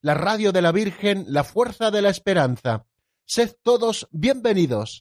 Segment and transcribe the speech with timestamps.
[0.00, 2.84] la radio de la Virgen, la fuerza de la esperanza.
[3.24, 5.00] Sed todos bienvenidos.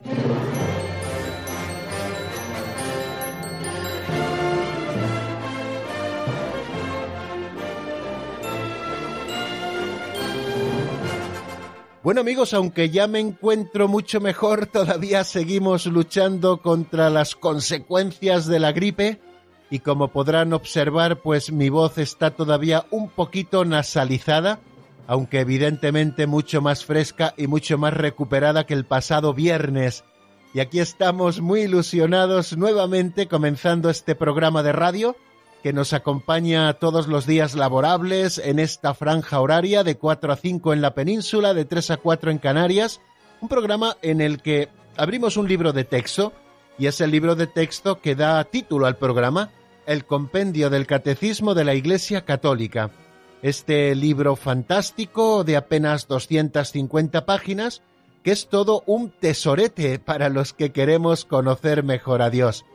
[12.04, 18.59] Bueno amigos, aunque ya me encuentro mucho mejor, todavía seguimos luchando contra las consecuencias de
[18.59, 19.22] la gripe
[19.70, 24.61] y como podrán observar, pues mi voz está todavía un poquito nasalizada,
[25.08, 30.03] aunque evidentemente mucho más fresca y mucho más recuperada que el pasado viernes.
[30.53, 35.16] Y aquí estamos muy ilusionados nuevamente comenzando este programa de radio
[35.64, 40.73] que nos acompaña todos los días laborables en esta franja horaria de 4 a 5
[40.73, 43.02] en la península, de 3 a 4 en Canarias,
[43.42, 46.33] un programa en el que abrimos un libro de texto
[46.77, 49.52] y es el libro de texto que da título al programa,
[49.86, 52.92] El Compendio del Catecismo de la Iglesia Católica.
[53.48, 57.81] Este libro fantástico de apenas 250 páginas,
[58.22, 62.66] que es todo un tesorete para los que queremos conocer mejor a Dios.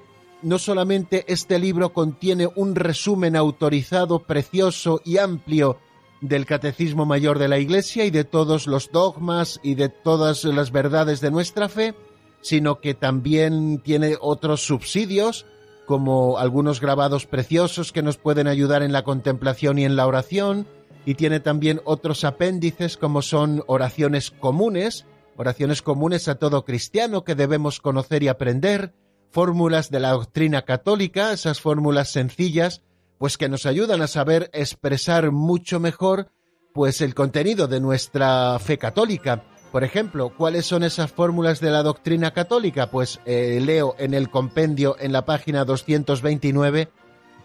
[0.40, 5.76] No solamente este libro contiene un resumen autorizado, precioso y amplio
[6.22, 10.72] del Catecismo Mayor de la Iglesia y de todos los dogmas y de todas las
[10.72, 11.94] verdades de nuestra fe,
[12.40, 15.44] sino que también tiene otros subsidios,
[15.86, 20.66] como algunos grabados preciosos que nos pueden ayudar en la contemplación y en la oración,
[21.04, 27.34] y tiene también otros apéndices como son oraciones comunes, oraciones comunes a todo cristiano que
[27.34, 28.94] debemos conocer y aprender,
[29.30, 32.82] fórmulas de la doctrina católica, esas fórmulas sencillas,
[33.18, 36.28] pues que nos ayudan a saber expresar mucho mejor
[36.72, 39.44] pues el contenido de nuestra fe católica.
[39.72, 42.90] Por ejemplo, ¿cuáles son esas fórmulas de la doctrina católica?
[42.90, 46.90] Pues eh, leo en el compendio en la página 229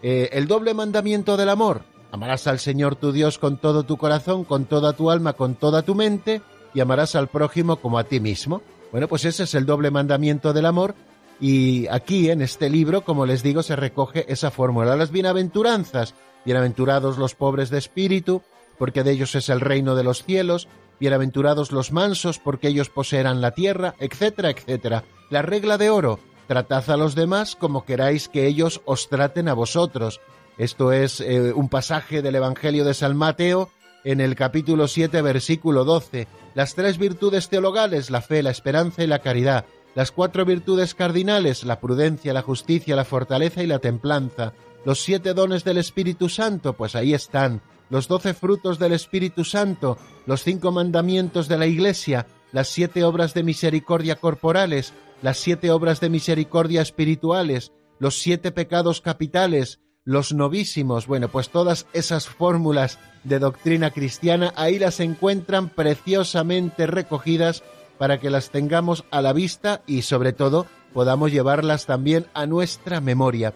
[0.02, 1.84] eh, el doble mandamiento del amor.
[2.12, 5.82] Amarás al Señor tu Dios con todo tu corazón, con toda tu alma, con toda
[5.82, 6.42] tu mente,
[6.74, 8.60] y amarás al prójimo como a ti mismo.
[8.92, 10.94] Bueno, pues ese es el doble mandamiento del amor
[11.40, 14.96] y aquí en este libro, como les digo, se recoge esa fórmula.
[14.96, 16.14] Las bienaventuranzas,
[16.44, 18.42] bienaventurados los pobres de espíritu,
[18.78, 20.68] porque de ellos es el reino de los cielos,
[21.00, 25.04] bienaventurados los mansos, porque ellos poseerán la tierra, etcétera, etcétera.
[25.30, 29.54] La regla de oro, tratad a los demás como queráis que ellos os traten a
[29.54, 30.20] vosotros.
[30.56, 33.70] Esto es eh, un pasaje del Evangelio de San Mateo
[34.04, 36.26] en el capítulo 7, versículo 12.
[36.54, 39.64] Las tres virtudes teologales, la fe, la esperanza y la caridad
[39.98, 44.52] las cuatro virtudes cardinales, la prudencia, la justicia, la fortaleza y la templanza,
[44.84, 49.98] los siete dones del Espíritu Santo, pues ahí están, los doce frutos del Espíritu Santo,
[50.26, 56.00] los cinco mandamientos de la Iglesia, las siete obras de misericordia corporales, las siete obras
[56.00, 63.38] de misericordia espirituales, los siete pecados capitales, los novísimos, bueno, pues todas esas fórmulas de
[63.38, 67.62] doctrina cristiana ahí las encuentran preciosamente recogidas
[67.98, 73.00] para que las tengamos a la vista y sobre todo podamos llevarlas también a nuestra
[73.00, 73.54] memoria.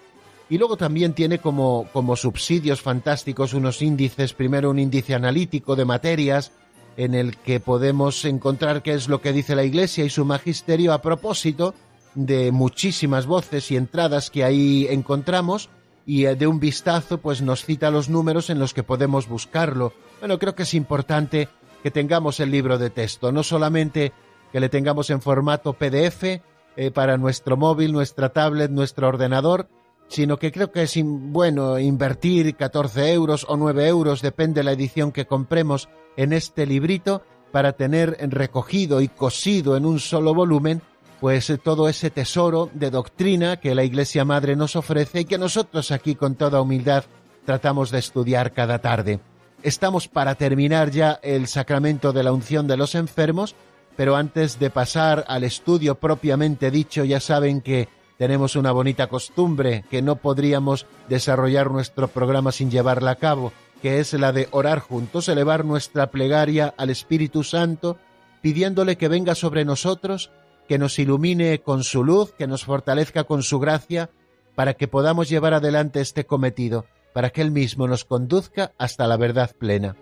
[0.52, 5.86] Y luego también tiene como, como subsidios fantásticos unos índices, primero un índice analítico de
[5.86, 6.52] materias,
[6.98, 10.92] en el que podemos encontrar qué es lo que dice la Iglesia y su magisterio
[10.92, 11.74] a propósito
[12.14, 15.70] de muchísimas voces y entradas que ahí encontramos
[16.04, 19.94] y eh, de un vistazo pues nos cita los números en los que podemos buscarlo.
[20.20, 21.48] Bueno, creo que es importante
[21.82, 24.12] que tengamos el libro de texto, no solamente
[24.52, 29.66] que le tengamos en formato PDF eh, para nuestro móvil, nuestra tablet, nuestro ordenador,
[30.12, 35.11] sino que creo que es bueno invertir 14 euros o 9 euros, depende la edición
[35.11, 35.88] que compremos
[36.19, 40.82] en este librito, para tener recogido y cosido en un solo volumen,
[41.20, 45.38] pues eh, todo ese tesoro de doctrina que la Iglesia Madre nos ofrece y que
[45.38, 47.05] nosotros aquí con toda humildad
[47.44, 49.20] tratamos de estudiar cada tarde.
[49.62, 53.55] Estamos para terminar ya el sacramento de la unción de los enfermos,
[53.97, 57.88] pero antes de pasar al estudio propiamente dicho, ya saben que
[58.22, 63.52] tenemos una bonita costumbre que no podríamos desarrollar nuestro programa sin llevarla a cabo,
[63.82, 67.98] que es la de orar juntos, elevar nuestra plegaria al Espíritu Santo,
[68.40, 70.30] pidiéndole que venga sobre nosotros,
[70.69, 74.08] que nos ilumine con su luz, que nos fortalezca con su gracia,
[74.54, 79.16] para que podamos llevar adelante este cometido, para que Él mismo nos conduzca hasta la
[79.16, 79.96] verdad plena.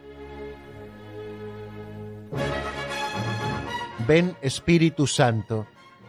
[4.06, 5.66] Ven Espíritu Santo,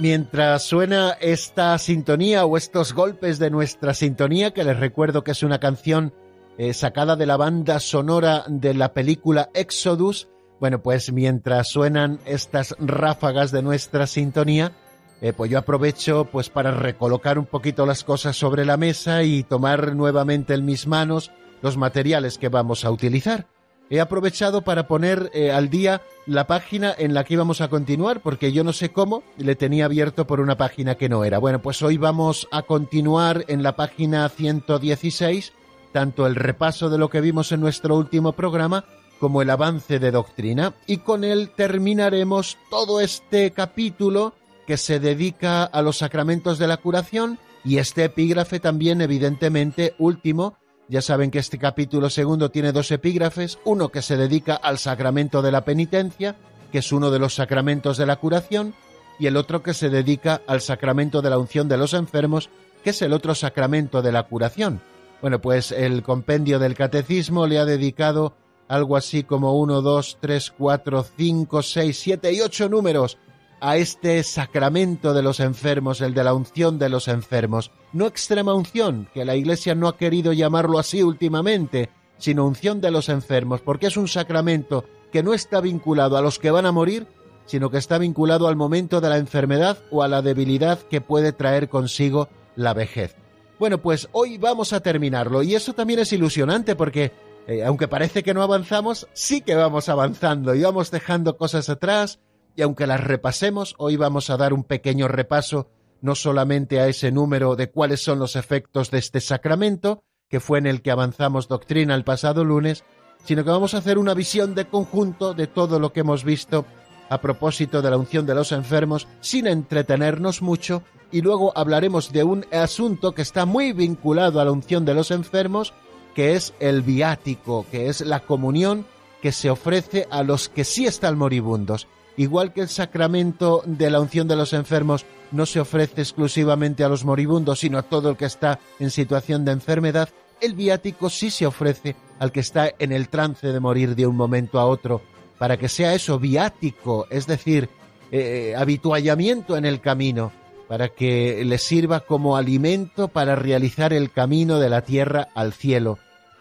[0.00, 5.42] Mientras suena esta sintonía o estos golpes de nuestra sintonía, que les recuerdo que es
[5.42, 6.14] una canción
[6.56, 12.74] eh, sacada de la banda sonora de la película Exodus, bueno, pues mientras suenan estas
[12.78, 14.72] ráfagas de nuestra sintonía,
[15.20, 19.42] eh, pues yo aprovecho pues para recolocar un poquito las cosas sobre la mesa y
[19.42, 21.30] tomar nuevamente en mis manos
[21.60, 23.48] los materiales que vamos a utilizar
[23.90, 28.20] he aprovechado para poner eh, al día la página en la que íbamos a continuar,
[28.20, 31.38] porque yo no sé cómo le tenía abierto por una página que no era.
[31.38, 35.52] Bueno, pues hoy vamos a continuar en la página 116,
[35.92, 38.84] tanto el repaso de lo que vimos en nuestro último programa
[39.18, 44.32] como el avance de doctrina, y con él terminaremos todo este capítulo
[44.66, 50.56] que se dedica a los sacramentos de la curación y este epígrafe también evidentemente último
[50.90, 55.40] ya saben que este capítulo segundo tiene dos epígrafes, uno que se dedica al sacramento
[55.40, 56.34] de la penitencia,
[56.72, 58.74] que es uno de los sacramentos de la curación,
[59.20, 62.50] y el otro que se dedica al sacramento de la unción de los enfermos,
[62.82, 64.80] que es el otro sacramento de la curación.
[65.20, 68.34] Bueno, pues el compendio del catecismo le ha dedicado
[68.66, 73.16] algo así como uno, dos, tres, cuatro, cinco, seis, siete y ocho números
[73.60, 77.70] a este sacramento de los enfermos, el de la unción de los enfermos.
[77.92, 82.90] No extrema unción, que la Iglesia no ha querido llamarlo así últimamente, sino unción de
[82.90, 86.72] los enfermos, porque es un sacramento que no está vinculado a los que van a
[86.72, 87.06] morir,
[87.46, 91.32] sino que está vinculado al momento de la enfermedad o a la debilidad que puede
[91.32, 93.16] traer consigo la vejez.
[93.58, 97.12] Bueno, pues hoy vamos a terminarlo y eso también es ilusionante porque
[97.46, 102.20] eh, aunque parece que no avanzamos, sí que vamos avanzando y vamos dejando cosas atrás,
[102.56, 105.68] y aunque las repasemos, hoy vamos a dar un pequeño repaso
[106.02, 110.58] no solamente a ese número de cuáles son los efectos de este sacramento, que fue
[110.58, 112.84] en el que avanzamos doctrina el pasado lunes,
[113.24, 116.64] sino que vamos a hacer una visión de conjunto de todo lo que hemos visto
[117.10, 122.22] a propósito de la unción de los enfermos, sin entretenernos mucho, y luego hablaremos de
[122.22, 125.74] un asunto que está muy vinculado a la unción de los enfermos,
[126.14, 128.86] que es el viático, que es la comunión
[129.20, 131.88] que se ofrece a los que sí están moribundos.
[132.20, 136.88] Igual que el sacramento de la unción de los enfermos no se ofrece exclusivamente a
[136.90, 140.10] los moribundos, sino a todo el que está en situación de enfermedad,
[140.42, 144.16] el viático sí se ofrece al que está en el trance de morir de un
[144.16, 145.00] momento a otro,
[145.38, 147.70] para que sea eso viático, es decir,
[148.12, 150.30] eh, habituallamiento en el camino,
[150.68, 155.98] para que le sirva como alimento para realizar el camino de la tierra al cielo.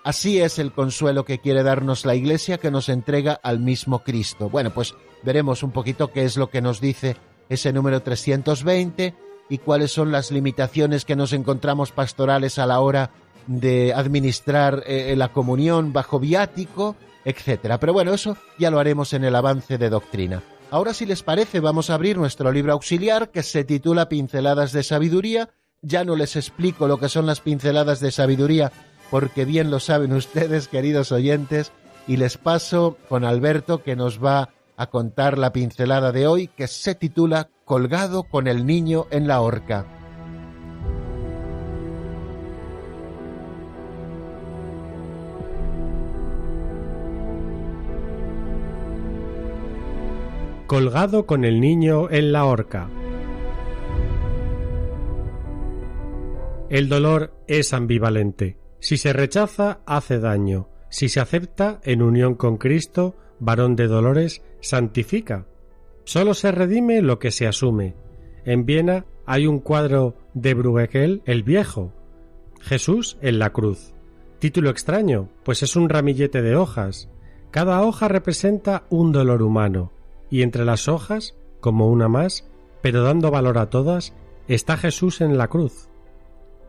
[0.09, 4.49] Así es el consuelo que quiere darnos la Iglesia que nos entrega al mismo Cristo.
[4.49, 7.15] Bueno, pues veremos un poquito qué es lo que nos dice
[7.47, 9.13] ese número 320
[9.49, 13.11] y cuáles son las limitaciones que nos encontramos pastorales a la hora
[13.45, 17.79] de administrar eh, la comunión bajo viático, etcétera.
[17.79, 20.41] Pero bueno, eso ya lo haremos en el avance de doctrina.
[20.71, 24.81] Ahora, si les parece, vamos a abrir nuestro libro auxiliar que se titula Pinceladas de
[24.81, 25.49] Sabiduría.
[25.83, 28.71] Ya no les explico lo que son las pinceladas de sabiduría,
[29.11, 31.71] porque bien lo saben ustedes, queridos oyentes,
[32.07, 36.67] y les paso con Alberto que nos va a contar la pincelada de hoy que
[36.67, 39.85] se titula Colgado con el niño en la horca.
[50.65, 52.89] Colgado con el niño en la horca.
[56.69, 58.58] El dolor es ambivalente.
[58.79, 60.69] Si se rechaza, hace daño.
[60.89, 65.45] Si se acepta, en unión con Cristo, varón de dolores, santifica.
[66.03, 67.95] Solo se redime lo que se asume.
[68.45, 71.93] En Viena hay un cuadro de Bruegel el Viejo,
[72.61, 73.93] Jesús en la cruz.
[74.39, 77.09] Título extraño, pues es un ramillete de hojas.
[77.51, 79.91] Cada hoja representa un dolor humano,
[80.29, 82.49] y entre las hojas, como una más,
[82.81, 84.13] pero dando valor a todas,
[84.47, 85.89] está Jesús en la cruz.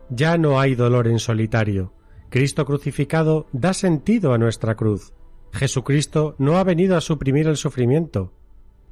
[0.09, 1.93] Ya no hay dolor en solitario.
[2.31, 5.11] Cristo crucificado da sentido a nuestra cruz.
[5.51, 8.31] Jesucristo no ha venido a suprimir el sufrimiento,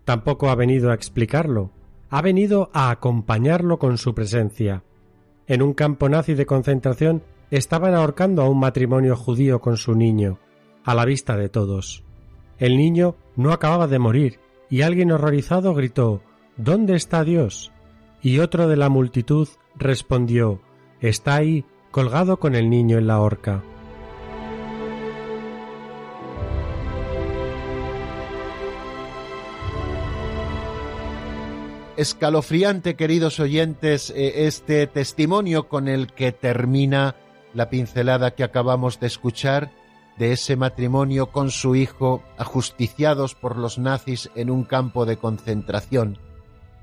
[0.04, 1.72] tampoco ha venido a explicarlo,
[2.10, 4.84] ha venido a acompañarlo con su presencia.
[5.48, 10.38] En un campo nazi de concentración estaban ahorcando a un matrimonio judío con su niño,
[10.84, 12.04] a la vista de todos.
[12.58, 16.22] El niño no acababa de morir, y alguien horrorizado gritó
[16.58, 17.72] ¿Dónde está Dios?
[18.22, 20.60] Y otro de la multitud respondió
[21.00, 23.64] Está ahí, colgado con el niño en la horca.
[31.98, 37.16] Escalofriante, queridos oyentes, eh, este testimonio con el que termina
[37.54, 39.72] la pincelada que acabamos de escuchar
[40.18, 46.20] de ese matrimonio con su hijo ajusticiados por los nazis en un campo de concentración,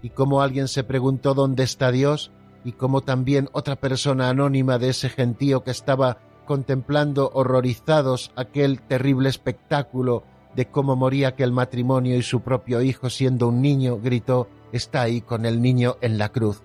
[0.03, 2.31] y cómo alguien se preguntó dónde está Dios,
[2.65, 9.29] y cómo también otra persona anónima de ese gentío que estaba contemplando horrorizados aquel terrible
[9.29, 15.03] espectáculo de cómo moría aquel matrimonio y su propio hijo siendo un niño, gritó, está
[15.03, 16.63] ahí con el niño en la cruz.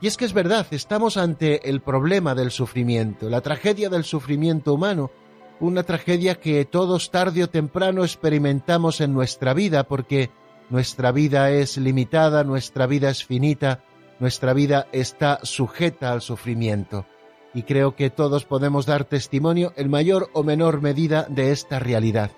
[0.00, 4.72] Y es que es verdad, estamos ante el problema del sufrimiento, la tragedia del sufrimiento
[4.72, 5.10] humano,
[5.58, 10.30] una tragedia que todos tarde o temprano experimentamos en nuestra vida, porque
[10.70, 13.82] nuestra vida es limitada, nuestra vida es finita,
[14.20, 17.06] nuestra vida está sujeta al sufrimiento.
[17.54, 22.30] Y creo que todos podemos dar testimonio en mayor o menor medida de esta realidad.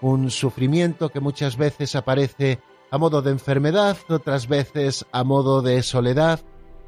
[0.00, 5.82] Un sufrimiento que muchas veces aparece a modo de enfermedad, otras veces a modo de
[5.82, 6.40] soledad,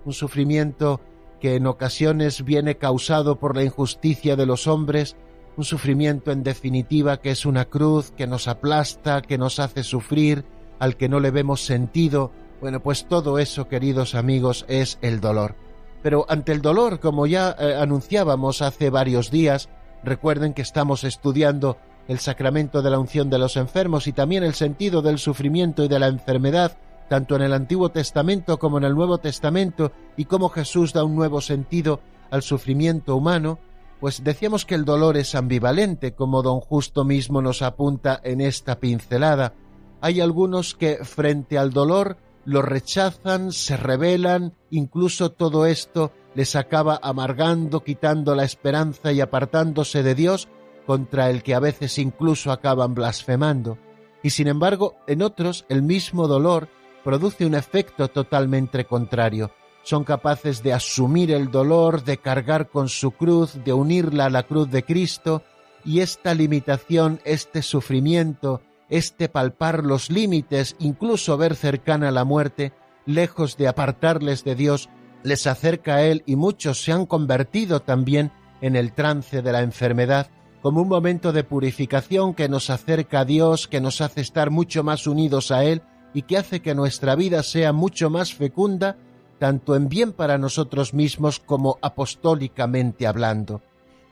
[0.04, 1.00] un sufrimiento
[1.40, 5.16] que en ocasiones viene causado por la injusticia de los hombres,
[5.56, 10.44] un sufrimiento en definitiva que es una cruz que nos aplasta, que nos hace sufrir,
[10.78, 12.32] al que no le vemos sentido.
[12.61, 15.55] Bueno, pues todo eso, queridos amigos, es el dolor.
[16.02, 19.71] Pero ante el dolor, como ya eh, anunciábamos hace varios días,
[20.05, 24.55] recuerden que estamos estudiando el sacramento de la unción de los enfermos y también el
[24.55, 26.76] sentido del sufrimiento y de la enfermedad,
[27.09, 31.17] tanto en el Antiguo Testamento como en el Nuevo Testamento, y cómo Jesús da un
[31.17, 32.00] nuevo sentido
[32.31, 33.59] al sufrimiento humano,
[34.00, 38.81] pues decíamos que el dolor es ambivalente, como don Justo mismo nos apunta en esta
[38.81, 39.55] pincelada.
[40.00, 42.17] Hay algunos que frente al dolor
[42.50, 50.02] lo rechazan, se rebelan, incluso todo esto les acaba amargando, quitando la esperanza y apartándose
[50.02, 50.49] de Dios,
[50.85, 53.78] contra el que a veces incluso acaban blasfemando.
[54.25, 56.69] Y sin embargo, en otros el mismo dolor
[57.04, 59.52] produce un efecto totalmente contrario,
[59.85, 64.42] son capaces de asumir el dolor, de cargar con su cruz, de unirla a la
[64.42, 65.42] cruz de Cristo,
[65.85, 72.73] y esta limitación, este sufrimiento, este palpar los límites, incluso ver cercana la muerte,
[73.06, 74.90] lejos de apartarles de Dios,
[75.23, 79.62] les acerca a Él y muchos se han convertido también en el trance de la
[79.62, 80.28] enfermedad,
[80.61, 84.82] como un momento de purificación que nos acerca a Dios, que nos hace estar mucho
[84.85, 85.82] más unidos a Él
[86.12, 88.97] y que hace que nuestra vida sea mucho más fecunda
[89.38, 93.62] tanto en bien para nosotros mismos como apostólicamente hablando.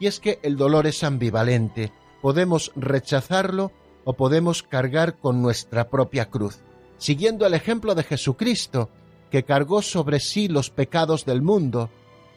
[0.01, 1.93] Y es que el dolor es ambivalente,
[2.23, 3.71] podemos rechazarlo
[4.09, 6.61] o podemos cargar con nuestra propia cruz,
[6.97, 8.89] siguiendo el ejemplo de Jesucristo,
[9.31, 11.91] que cargó sobre sí los pecados del mundo.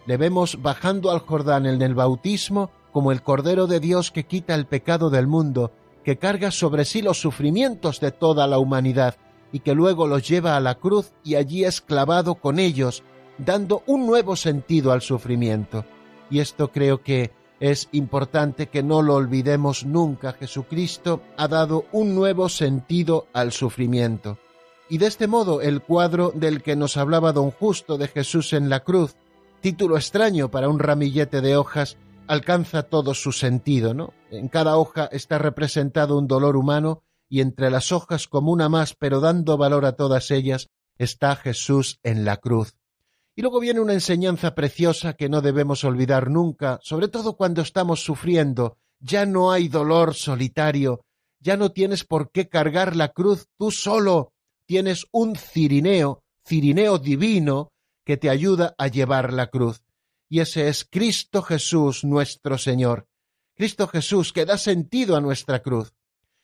[0.05, 4.53] Le vemos bajando al Jordán en el bautismo como el Cordero de Dios que quita
[4.53, 5.71] el pecado del mundo,
[6.03, 9.15] que carga sobre sí los sufrimientos de toda la humanidad,
[9.53, 13.01] y que luego los lleva a la cruz y allí es clavado con ellos,
[13.37, 15.85] dando un nuevo sentido al sufrimiento.
[16.29, 17.31] Y esto creo que
[17.61, 20.33] es importante que no lo olvidemos nunca.
[20.33, 24.39] Jesucristo ha dado un nuevo sentido al sufrimiento.
[24.89, 28.67] Y de este modo el cuadro del que nos hablaba don Justo de Jesús en
[28.67, 29.15] la cruz,
[29.61, 34.11] título extraño para un ramillete de hojas, alcanza todo su sentido, ¿no?
[34.31, 38.95] En cada hoja está representado un dolor humano y entre las hojas como una más,
[38.95, 42.75] pero dando valor a todas ellas, está Jesús en la cruz.
[43.41, 48.03] Y luego viene una enseñanza preciosa que no debemos olvidar nunca, sobre todo cuando estamos
[48.03, 48.77] sufriendo.
[48.99, 51.03] Ya no hay dolor solitario,
[51.39, 54.31] ya no tienes por qué cargar la cruz tú solo,
[54.67, 57.71] tienes un cirineo, cirineo divino,
[58.05, 59.81] que te ayuda a llevar la cruz.
[60.29, 63.07] Y ese es Cristo Jesús nuestro Señor.
[63.55, 65.95] Cristo Jesús que da sentido a nuestra cruz.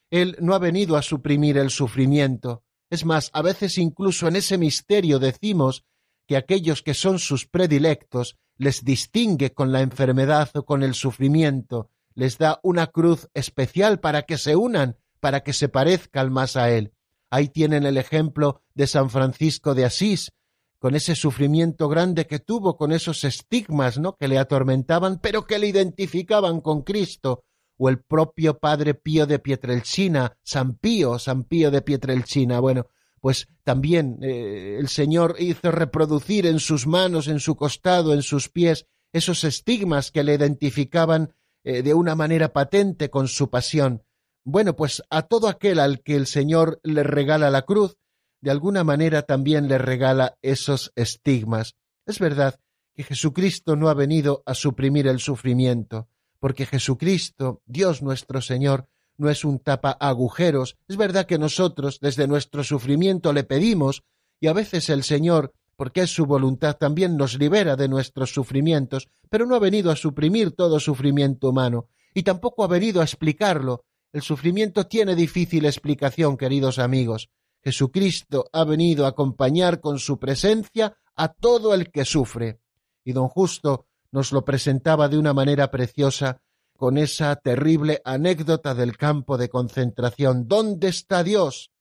[0.09, 2.63] Él no ha venido a suprimir el sufrimiento.
[2.89, 5.83] Es más, a veces incluso en ese misterio decimos
[6.27, 11.89] que aquellos que son sus predilectos les distingue con la enfermedad o con el sufrimiento,
[12.13, 16.71] les da una cruz especial para que se unan, para que se parezcan más a
[16.71, 16.93] Él.
[17.29, 20.31] Ahí tienen el ejemplo de San Francisco de Asís,
[20.79, 24.15] con ese sufrimiento grande que tuvo, con esos estigmas, ¿no?
[24.15, 27.43] que le atormentaban, pero que le identificaban con Cristo,
[27.77, 32.59] o el propio padre Pío de Pietrelcina, San Pío, San Pío de Pietrelcina.
[32.59, 32.87] Bueno,
[33.19, 38.49] pues también eh, el Señor hizo reproducir en sus manos, en su costado, en sus
[38.49, 41.33] pies, esos estigmas que le identificaban
[41.63, 44.03] eh, de una manera patente con su pasión.
[44.43, 47.97] Bueno, pues a todo aquel al que el Señor le regala la cruz,
[48.39, 51.75] de alguna manera también le regala esos estigmas.
[52.05, 52.59] Es verdad
[52.95, 56.07] que Jesucristo no ha venido a suprimir el sufrimiento,
[56.39, 60.77] porque Jesucristo, Dios nuestro Señor, no es un tapa agujeros.
[60.87, 64.03] Es verdad que nosotros, desde nuestro sufrimiento, le pedimos,
[64.39, 69.09] y a veces el Señor, porque es su voluntad, también nos libera de nuestros sufrimientos,
[69.29, 73.85] pero no ha venido a suprimir todo sufrimiento humano, y tampoco ha venido a explicarlo.
[74.13, 77.29] El sufrimiento tiene difícil explicación, queridos amigos.
[77.63, 82.59] Jesucristo ha venido a acompañar con su presencia a todo el que sufre.
[83.03, 86.41] Y don Justo nos lo presentaba de una manera preciosa
[86.77, 90.47] con esa terrible anécdota del campo de concentración.
[90.47, 91.71] ¿Dónde está Dios?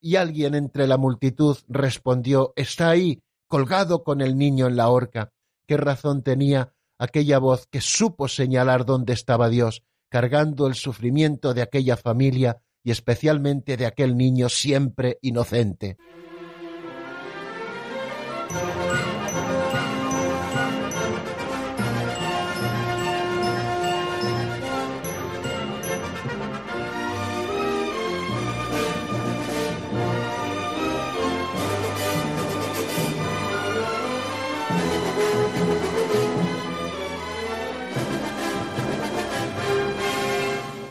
[0.00, 5.32] Y alguien entre la multitud respondió Está ahí, colgado con el niño en la horca.
[5.66, 11.62] ¿Qué razón tenía aquella voz que supo señalar dónde estaba Dios, cargando el sufrimiento de
[11.62, 15.96] aquella familia y especialmente de aquel niño siempre inocente?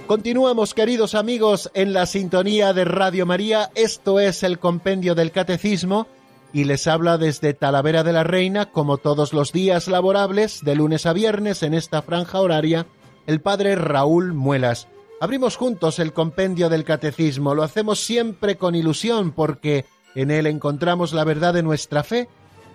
[0.08, 3.72] Continuamos, queridos amigos, en la sintonía de Radio María.
[3.74, 6.06] Esto es el Compendio del Catecismo
[6.54, 11.08] y les habla desde Talavera de la Reina, como todos los días laborables, de lunes
[11.08, 12.86] a viernes en esta franja horaria,
[13.26, 14.88] el Padre Raúl Muelas.
[15.20, 17.56] Abrimos juntos el Compendio del Catecismo.
[17.56, 22.30] Lo hacemos siempre con ilusión porque en él encontramos la verdad de nuestra fe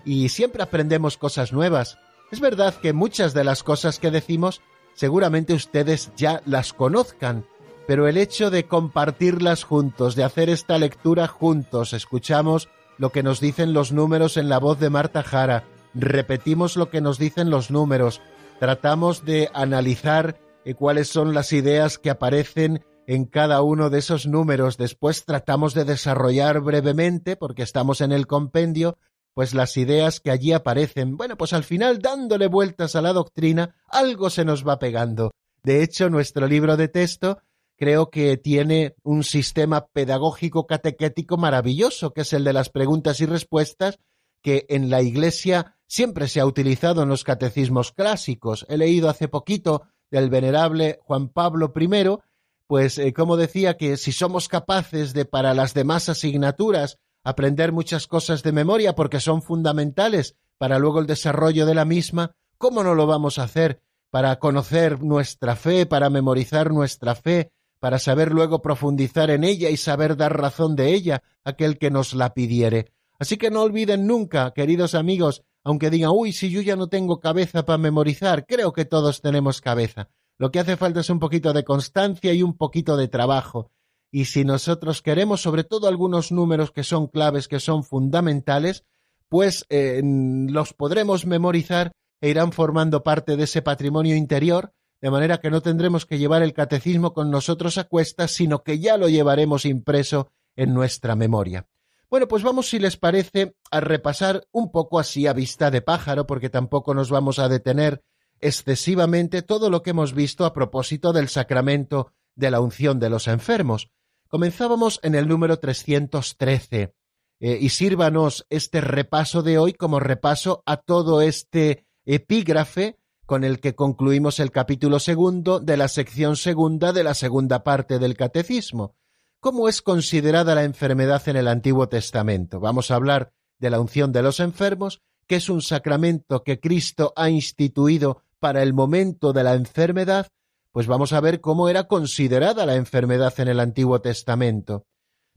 [0.05, 1.97] y siempre aprendemos cosas nuevas.
[2.33, 4.63] Es verdad que muchas de las cosas que decimos
[5.01, 7.47] seguramente ustedes ya las conozcan,
[7.87, 13.41] pero el hecho de compartirlas juntos, de hacer esta lectura juntos, escuchamos lo que nos
[13.41, 17.71] dicen los números en la voz de Marta Jara, repetimos lo que nos dicen los
[17.71, 18.21] números,
[18.59, 24.27] tratamos de analizar eh, cuáles son las ideas que aparecen en cada uno de esos
[24.27, 28.99] números, después tratamos de desarrollar brevemente, porque estamos en el compendio,
[29.35, 33.77] pues las ideas que allí aparecen, bueno, pues al final dándole vueltas a la doctrina,
[33.89, 35.31] algo se nos va pegando.
[35.63, 37.39] De hecho, nuestro libro de texto
[37.77, 43.27] creo que tiene un sistema pedagógico catequético maravilloso, que es el de las preguntas y
[43.27, 43.99] respuestas,
[44.43, 48.67] que en la Iglesia siempre se ha utilizado en los catecismos clásicos.
[48.69, 52.19] He leído hace poquito del venerable Juan Pablo I,
[52.67, 58.07] pues eh, como decía que si somos capaces de para las demás asignaturas aprender muchas
[58.07, 62.95] cosas de memoria porque son fundamentales para luego el desarrollo de la misma, ¿cómo no
[62.95, 68.61] lo vamos a hacer para conocer nuestra fe, para memorizar nuestra fe, para saber luego
[68.61, 72.93] profundizar en ella y saber dar razón de ella a aquel que nos la pidiere?
[73.19, 77.21] Así que no olviden nunca, queridos amigos, aunque digan, uy, si yo ya no tengo
[77.21, 80.09] cabeza para memorizar, creo que todos tenemos cabeza.
[80.39, 83.71] Lo que hace falta es un poquito de constancia y un poquito de trabajo
[84.11, 88.85] y si nosotros queremos sobre todo algunos números que son claves, que son fundamentales,
[89.29, 95.39] pues eh, los podremos memorizar e irán formando parte de ese patrimonio interior, de manera
[95.39, 99.09] que no tendremos que llevar el catecismo con nosotros a cuestas, sino que ya lo
[99.09, 101.67] llevaremos impreso en nuestra memoria.
[102.11, 106.27] Bueno, pues vamos, si les parece, a repasar un poco así a vista de pájaro,
[106.27, 108.03] porque tampoco nos vamos a detener
[108.41, 113.29] excesivamente todo lo que hemos visto a propósito del sacramento de la unción de los
[113.29, 113.91] enfermos.
[114.31, 116.95] Comenzábamos en el número 313
[117.41, 123.59] eh, y sírvanos este repaso de hoy como repaso a todo este epígrafe con el
[123.59, 128.95] que concluimos el capítulo segundo de la sección segunda de la segunda parte del Catecismo.
[129.41, 132.61] ¿Cómo es considerada la enfermedad en el Antiguo Testamento?
[132.61, 137.13] Vamos a hablar de la unción de los enfermos, que es un sacramento que Cristo
[137.17, 140.29] ha instituido para el momento de la enfermedad
[140.73, 144.87] pues vamos a ver cómo era considerada la enfermedad en el Antiguo Testamento.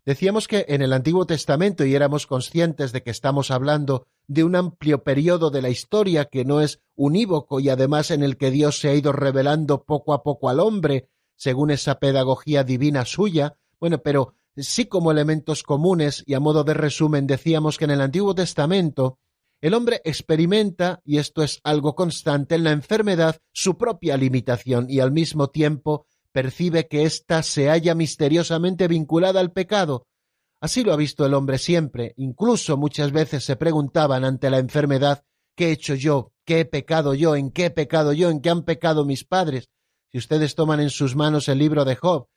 [0.05, 4.55] Decíamos que en el Antiguo Testamento, y éramos conscientes de que estamos hablando de un
[4.55, 8.79] amplio periodo de la historia que no es unívoco y además en el que Dios
[8.79, 13.99] se ha ido revelando poco a poco al hombre, según esa pedagogía divina suya, bueno,
[13.99, 18.35] pero sí como elementos comunes y a modo de resumen decíamos que en el Antiguo
[18.35, 19.19] Testamento
[19.63, 24.99] el hombre experimenta, y esto es algo constante, en la enfermedad su propia limitación y
[24.99, 30.05] al mismo tiempo percibe que ésta se halla misteriosamente vinculada al pecado.
[30.59, 32.13] Así lo ha visto el hombre siempre.
[32.17, 35.23] Incluso muchas veces se preguntaban ante la enfermedad
[35.55, 36.33] ¿Qué he hecho yo?
[36.43, 37.37] ¿Qué he pecado yo?
[37.37, 38.29] ¿En qué he pecado yo?
[38.31, 39.69] ¿En qué han pecado mis padres?
[40.11, 42.27] Si ustedes toman en sus manos el libro de Job,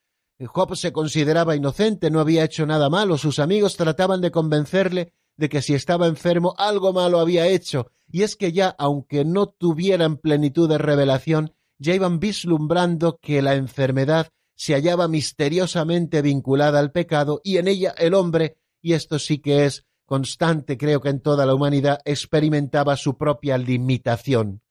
[0.46, 5.48] Job se consideraba inocente, no había hecho nada malo, sus amigos trataban de convencerle de
[5.48, 10.16] que si estaba enfermo algo malo había hecho, y es que ya, aunque no tuvieran
[10.16, 17.40] plenitud de revelación, ya iban vislumbrando que la enfermedad se hallaba misteriosamente vinculada al pecado
[17.44, 21.44] y en ella el hombre, y esto sí que es constante creo que en toda
[21.44, 24.62] la humanidad, experimentaba su propia limitación.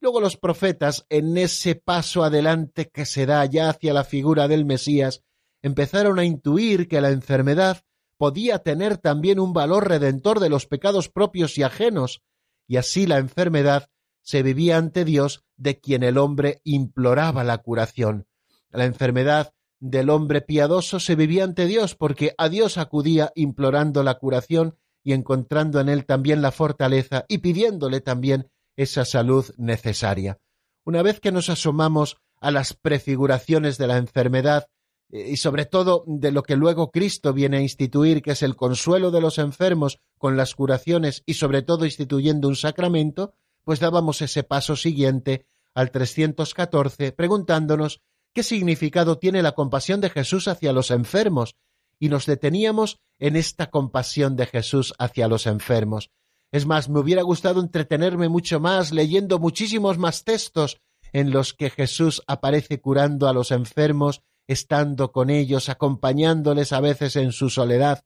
[0.00, 4.64] Luego los profetas, en ese paso adelante que se da ya hacia la figura del
[4.64, 5.22] Mesías,
[5.62, 7.82] empezaron a intuir que la enfermedad
[8.20, 12.20] podía tener también un valor redentor de los pecados propios y ajenos,
[12.68, 13.88] y así la enfermedad
[14.20, 18.26] se vivía ante Dios de quien el hombre imploraba la curación.
[18.68, 24.16] La enfermedad del hombre piadoso se vivía ante Dios porque a Dios acudía implorando la
[24.16, 30.38] curación y encontrando en él también la fortaleza y pidiéndole también esa salud necesaria.
[30.84, 34.66] Una vez que nos asomamos a las prefiguraciones de la enfermedad
[35.12, 39.10] y sobre todo de lo que luego Cristo viene a instituir, que es el consuelo
[39.10, 44.42] de los enfermos con las curaciones y sobre todo instituyendo un sacramento, pues dábamos ese
[44.42, 48.00] paso siguiente al 314 preguntándonos
[48.32, 51.56] qué significado tiene la compasión de Jesús hacia los enfermos,
[52.00, 56.10] y nos deteníamos en esta compasión de Jesús hacia los enfermos.
[56.50, 60.80] Es más, me hubiera gustado entretenerme mucho más leyendo muchísimos más textos
[61.12, 67.14] en los que Jesús aparece curando a los enfermos, estando con ellos, acompañándoles a veces
[67.14, 68.02] en su soledad.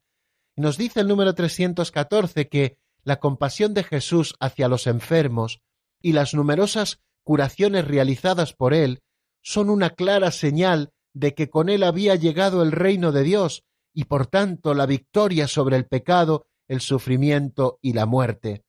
[0.56, 5.62] Nos dice el número 314 que la compasión de Jesús hacia los enfermos
[6.02, 9.00] y las numerosas curaciones realizadas por él
[9.42, 14.04] son una clara señal de que con él había llegado el reino de Dios y
[14.04, 18.64] por tanto la victoria sobre el pecado, el sufrimiento y la muerte.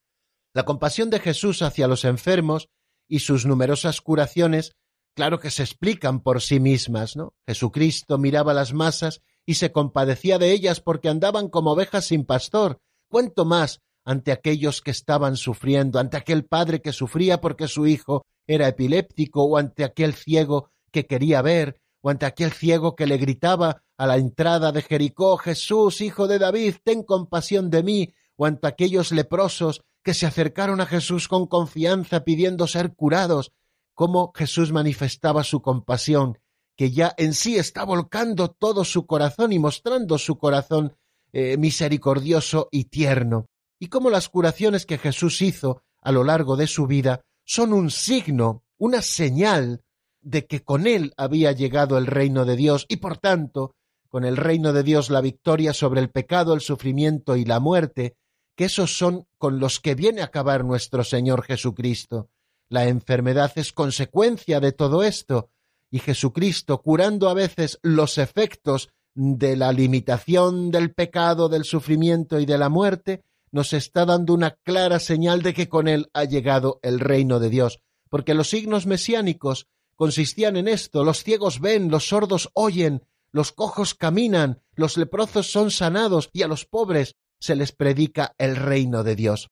[0.54, 2.70] La compasión de Jesús hacia los enfermos
[3.06, 4.72] y sus numerosas curaciones,
[5.16, 7.32] claro que se explican por sí mismas, ¿no?
[7.46, 12.80] Jesucristo miraba las masas y se compadecía de ellas porque andaban como ovejas sin pastor.
[13.08, 18.26] ¿Cuánto más ante aquellos que estaban sufriendo, ante aquel padre que sufría porque su hijo
[18.46, 23.16] era epiléptico, o ante aquel ciego que quería ver, o ante aquel ciego que le
[23.16, 28.46] gritaba a la entrada de Jericó, Jesús, hijo de David, ten compasión de mí, o
[28.46, 33.50] ante aquellos leprosos que se acercaron a Jesús con confianza pidiendo ser curados,
[33.96, 36.38] cómo Jesús manifestaba su compasión,
[36.76, 40.94] que ya en sí está volcando todo su corazón y mostrando su corazón
[41.32, 43.46] eh, misericordioso y tierno,
[43.80, 47.90] y cómo las curaciones que Jesús hizo a lo largo de su vida son un
[47.90, 49.82] signo, una señal
[50.20, 53.74] de que con él había llegado el reino de Dios y por tanto
[54.08, 58.16] con el reino de Dios la victoria sobre el pecado, el sufrimiento y la muerte,
[58.56, 62.28] que esos son con los que viene a acabar nuestro Señor Jesucristo.
[62.68, 65.50] La enfermedad es consecuencia de todo esto,
[65.90, 72.46] y Jesucristo, curando a veces los efectos de la limitación del pecado, del sufrimiento y
[72.46, 76.80] de la muerte, nos está dando una clara señal de que con él ha llegado
[76.82, 82.08] el reino de Dios, porque los signos mesiánicos consistían en esto, los ciegos ven, los
[82.08, 87.72] sordos oyen, los cojos caminan, los leprosos son sanados y a los pobres se les
[87.72, 89.50] predica el reino de Dios.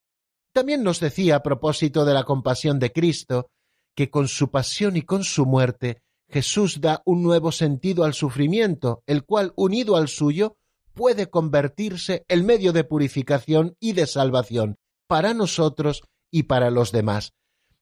[0.54, 3.50] También nos decía a propósito de la compasión de Cristo,
[3.96, 9.02] que con su pasión y con su muerte Jesús da un nuevo sentido al sufrimiento,
[9.06, 10.56] el cual, unido al suyo,
[10.94, 14.76] puede convertirse en medio de purificación y de salvación
[15.08, 17.32] para nosotros y para los demás.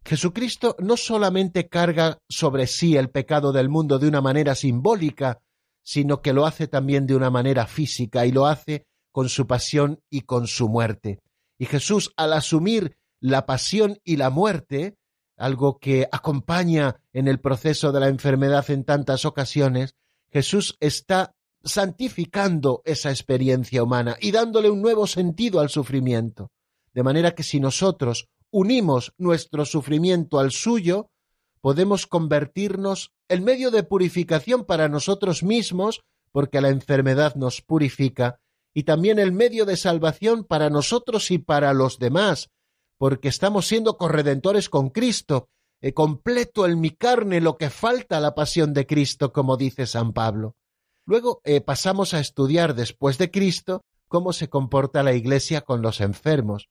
[0.03, 5.43] Jesucristo no solamente carga sobre sí el pecado del mundo de una manera simbólica,
[5.83, 10.01] sino que lo hace también de una manera física y lo hace con su pasión
[10.11, 11.21] y con su muerte.
[11.63, 14.97] Y Jesús, al asumir la pasión y la muerte,
[15.37, 19.95] algo que acompaña en el proceso de la enfermedad en tantas ocasiones,
[20.33, 26.51] Jesús está santificando esa experiencia humana y dándole un nuevo sentido al sufrimiento.
[26.95, 31.13] De manera que si nosotros unimos nuestro sufrimiento al suyo,
[31.61, 38.41] podemos convertirnos en medio de purificación para nosotros mismos, porque la enfermedad nos purifica,
[38.75, 42.51] y también el medio de salvación para nosotros y para los demás,
[42.99, 45.49] porque estamos siendo corredentores con Cristo,
[45.81, 49.87] he completo en mi carne lo que falta a la pasión de Cristo, como dice
[49.87, 50.57] San Pablo.
[51.05, 56.01] Luego eh, pasamos a estudiar después de Cristo cómo se comporta la Iglesia con los
[56.01, 56.69] enfermos.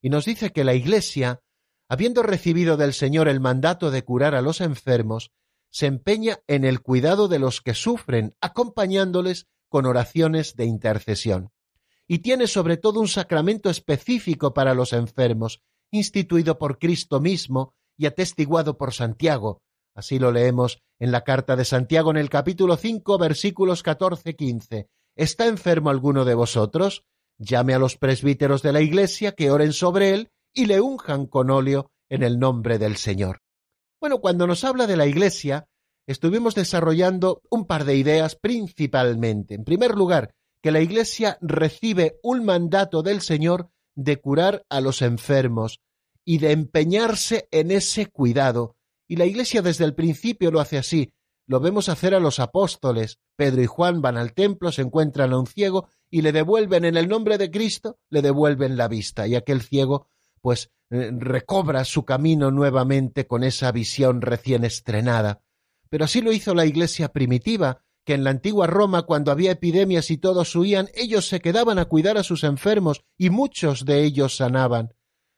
[0.00, 1.40] Y nos dice que la Iglesia
[1.88, 5.30] habiendo recibido del Señor el mandato de curar a los enfermos,
[5.70, 11.50] se empeña en el cuidado de los que sufren, acompañándoles con oraciones de intercesión.
[12.06, 18.06] Y tiene sobre todo un sacramento específico para los enfermos, instituido por Cristo mismo y
[18.06, 19.62] atestiguado por Santiago.
[19.94, 24.88] Así lo leemos en la carta de Santiago en el capítulo 5 versículos 14-15.
[25.16, 27.04] ¿Está enfermo alguno de vosotros?
[27.38, 31.50] Llame a los presbíteros de la iglesia que oren sobre él y le unjan con
[31.50, 33.40] óleo en el nombre del Señor.
[34.00, 35.66] Bueno, cuando nos habla de la iglesia,
[36.06, 39.54] estuvimos desarrollando un par de ideas principalmente.
[39.54, 45.02] En primer lugar, que la iglesia recibe un mandato del Señor de curar a los
[45.02, 45.80] enfermos
[46.24, 48.76] y de empeñarse en ese cuidado.
[49.06, 51.12] Y la iglesia desde el principio lo hace así.
[51.46, 53.18] Lo vemos hacer a los apóstoles.
[53.36, 56.96] Pedro y Juan van al templo, se encuentran a un ciego y le devuelven en
[56.96, 59.26] el nombre de Cristo, le devuelven la vista.
[59.26, 60.06] Y aquel ciego,
[60.40, 65.42] pues, eh, recobra su camino nuevamente con esa visión recién estrenada.
[65.90, 70.10] Pero así lo hizo la iglesia primitiva, que en la antigua Roma, cuando había epidemias
[70.10, 74.36] y todos huían, ellos se quedaban a cuidar a sus enfermos y muchos de ellos
[74.36, 74.94] sanaban.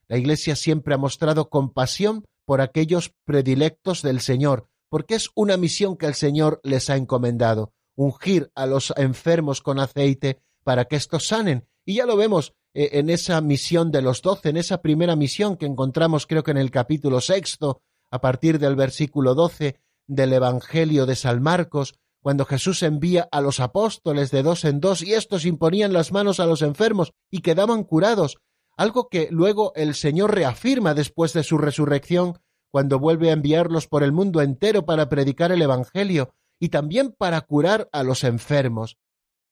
[0.09, 5.97] La iglesia siempre ha mostrado compasión por aquellos predilectos del Señor, porque es una misión
[5.97, 11.27] que el Señor les ha encomendado, ungir a los enfermos con aceite para que estos
[11.27, 11.69] sanen.
[11.85, 15.57] Y ya lo vemos eh, en esa misión de los doce, en esa primera misión
[15.57, 21.07] que encontramos creo que en el capítulo sexto, a partir del versículo doce del Evangelio
[21.07, 25.45] de San Marcos, cuando Jesús envía a los apóstoles de dos en dos y estos
[25.45, 28.39] imponían las manos a los enfermos y quedaban curados,
[28.77, 32.41] algo que luego el Señor reafirma después de su resurrección
[32.71, 37.41] cuando vuelve a enviarlos por el mundo entero para predicar el Evangelio y también para
[37.43, 38.99] curar a los enfermos.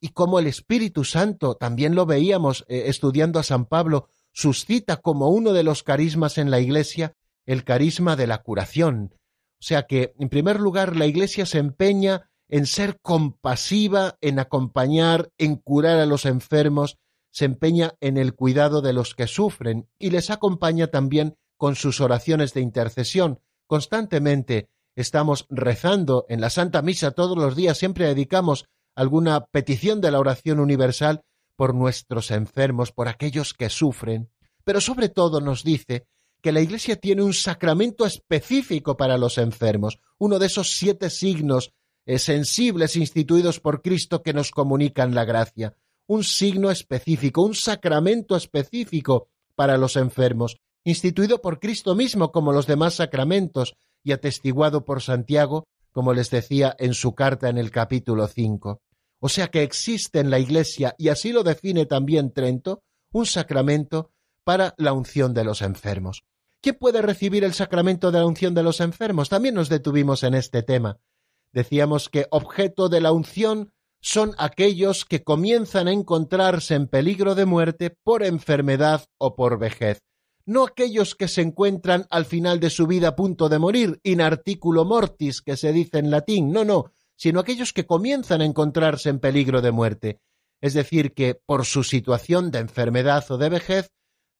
[0.01, 5.29] Y como el Espíritu Santo, también lo veíamos eh, estudiando a San Pablo, suscita como
[5.31, 7.14] uno de los carismas en la Iglesia
[7.47, 9.14] el carisma de la curación.
[9.64, 15.31] O sea que, en primer lugar, la Iglesia se empeña en ser compasiva, en acompañar,
[15.38, 16.98] en curar a los enfermos,
[17.31, 22.03] se empeña en el cuidado de los que sufren y les acompaña también con sus
[22.03, 23.40] oraciones de intercesión.
[23.66, 30.11] Constantemente estamos rezando en la Santa Misa todos los días, siempre dedicamos alguna petición de
[30.11, 31.22] la oración universal
[31.57, 34.29] por nuestros enfermos, por aquellos que sufren,
[34.62, 36.07] pero sobre todo nos dice
[36.45, 41.73] que la Iglesia tiene un sacramento específico para los enfermos, uno de esos siete signos
[42.05, 45.75] eh, sensibles instituidos por Cristo que nos comunican la gracia
[46.07, 52.67] un signo específico, un sacramento específico para los enfermos, instituido por Cristo mismo como los
[52.67, 58.27] demás sacramentos y atestiguado por Santiago, como les decía en su carta en el capítulo
[58.27, 58.83] 5.
[59.21, 64.11] O sea que existe en la Iglesia, y así lo define también Trento, un sacramento
[64.43, 66.25] para la unción de los enfermos.
[66.64, 69.29] ¿Quién puede recibir el sacramento de la unción de los enfermos?
[69.29, 70.98] También nos detuvimos en este tema.
[71.53, 77.44] Decíamos que objeto de la unción son aquellos que comienzan a encontrarse en peligro de
[77.44, 80.00] muerte por enfermedad o por vejez,
[80.46, 84.22] no aquellos que se encuentran al final de su vida a punto de morir, in
[84.22, 89.11] articulo mortis, que se dice en latín, no, no, sino aquellos que comienzan a encontrarse
[89.11, 90.20] en peligro de muerte,
[90.62, 93.90] es decir, que por su situación de enfermedad o de vejez,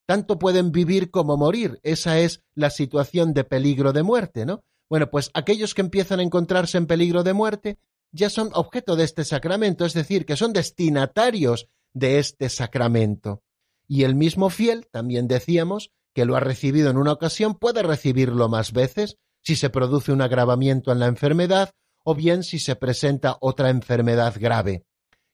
[0.07, 4.62] tanto pueden vivir como morir, esa es la situación de peligro de muerte, ¿no?
[4.88, 7.79] Bueno, pues aquellos que empiezan a encontrarse en peligro de muerte
[8.12, 13.43] ya son objeto de este sacramento, es decir, que son destinatarios de este sacramento.
[13.88, 18.49] Y el mismo fiel, también decíamos, que lo ha recibido en una ocasión, puede recibirlo
[18.49, 21.71] más veces si se produce un agravamiento en la enfermedad
[22.05, 24.85] o bien si se presenta otra enfermedad grave.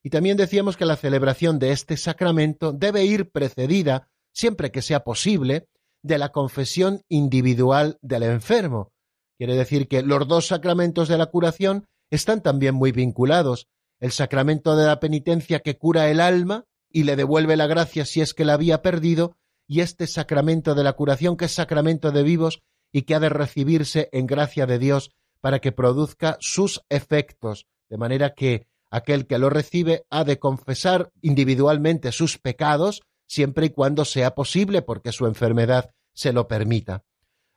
[0.03, 5.05] Y también decíamos que la celebración de este sacramento debe ir precedida, siempre que sea
[5.05, 5.67] posible,
[6.03, 8.93] de la confesión individual del enfermo.
[9.39, 13.69] Quiere decir que los dos sacramentos de la curación están también muy vinculados.
[14.01, 18.21] El sacramento de la penitencia que cura el alma y le devuelve la gracia si
[18.21, 19.37] es que la había perdido,
[19.69, 22.61] y este sacramento de la curación que es sacramento de vivos
[22.93, 27.97] y que ha de recibirse en gracia de Dios para que produzca sus efectos, de
[27.97, 34.05] manera que aquel que lo recibe ha de confesar individualmente sus pecados, siempre y cuando
[34.05, 37.05] sea posible, porque su enfermedad se lo permita.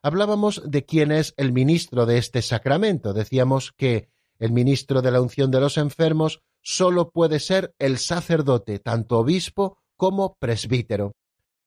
[0.04, 3.12] Hablábamos de quién es el ministro de este sacramento.
[3.12, 8.78] Decíamos que el ministro de la unción de los enfermos sólo puede ser el sacerdote,
[8.78, 11.16] tanto obispo como presbítero.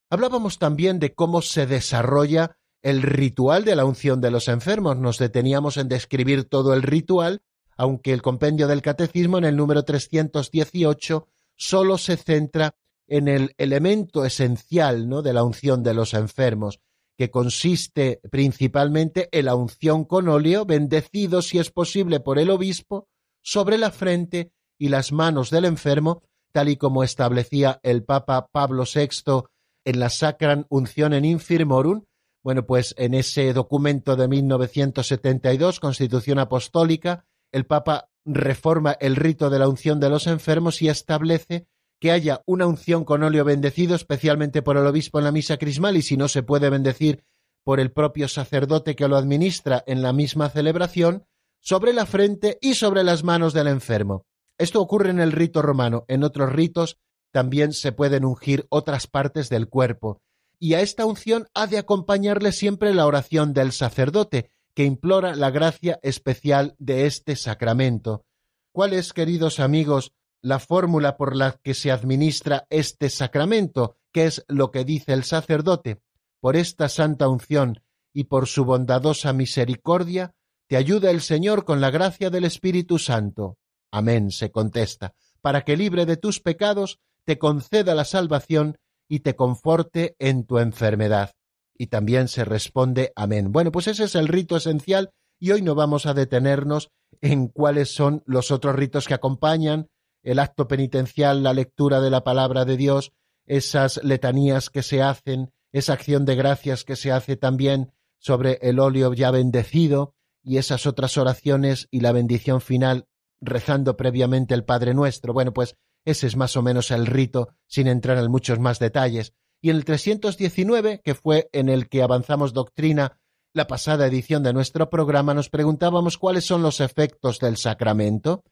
[0.09, 4.97] Hablábamos también de cómo se desarrolla el ritual de la unción de los enfermos.
[4.97, 7.43] Nos deteníamos en describir todo el ritual,
[7.77, 12.77] aunque el compendio del catecismo en el número 318 sólo se centra
[13.09, 15.23] en el elemento esencial ¿no?
[15.23, 16.81] de la unción de los enfermos,
[17.17, 23.09] que consiste principalmente en la unción con óleo, bendecido si es posible por el obispo,
[23.43, 28.85] sobre la frente y las manos del enfermo, tal y como establecía el Papa Pablo
[28.85, 29.45] VI
[29.85, 32.05] en la Sacran en Infirmorum.
[32.43, 39.59] Bueno, pues en ese documento de 1972, Constitución Apostólica, el Papa reforma el rito de
[39.59, 41.67] la unción de los enfermos y establece
[42.01, 45.97] que haya una unción con óleo bendecido, especialmente por el obispo en la misa crismal,
[45.97, 47.25] y si no se puede bendecir
[47.65, 51.27] por el propio sacerdote que lo administra en la misma celebración,
[51.61, 54.25] sobre la frente y sobre las manos del enfermo.
[54.57, 56.05] Esto ocurre en el rito romano.
[56.07, 56.99] En otros ritos
[57.33, 60.23] también se pueden ungir otras partes del cuerpo.
[60.59, 65.51] Y a esta unción ha de acompañarle siempre la oración del sacerdote, que implora la
[65.51, 68.25] gracia especial de este sacramento.
[68.73, 70.13] ¿Cuál es, queridos amigos,
[70.47, 75.25] la fórmula por la que se administra este sacramento, que es lo que dice el
[75.25, 76.01] sacerdote,
[76.41, 77.83] por esta santa unción
[78.13, 80.37] y por su bondadosa misericordia,
[80.69, 83.59] te ayuda el Señor con la gracia del Espíritu Santo.
[83.91, 88.79] Amén, se contesta, para que libre de tus pecados, te conceda la salvación
[89.09, 91.33] y te conforte en tu enfermedad.
[91.77, 93.51] Y también se responde Amén.
[93.51, 97.93] Bueno, pues ese es el rito esencial y hoy no vamos a detenernos en cuáles
[97.93, 99.89] son los otros ritos que acompañan
[100.27, 103.13] el acto penitencial, la lectura de la palabra de Dios,
[103.47, 108.81] esas letanías que se hacen, esa acción de gracias que se hace también sobre el
[108.81, 113.07] óleo ya bendecido y esas otras oraciones y la bendición final
[113.41, 115.33] rezando previamente el Padre Nuestro.
[115.33, 119.33] Bueno, pues ese es más o menos el rito, sin entrar en muchos más detalles.
[119.61, 123.21] Y en el 319, que fue en el que avanzamos doctrina
[123.53, 128.43] la pasada edición de nuestro programa, nos preguntábamos cuáles son los efectos del sacramento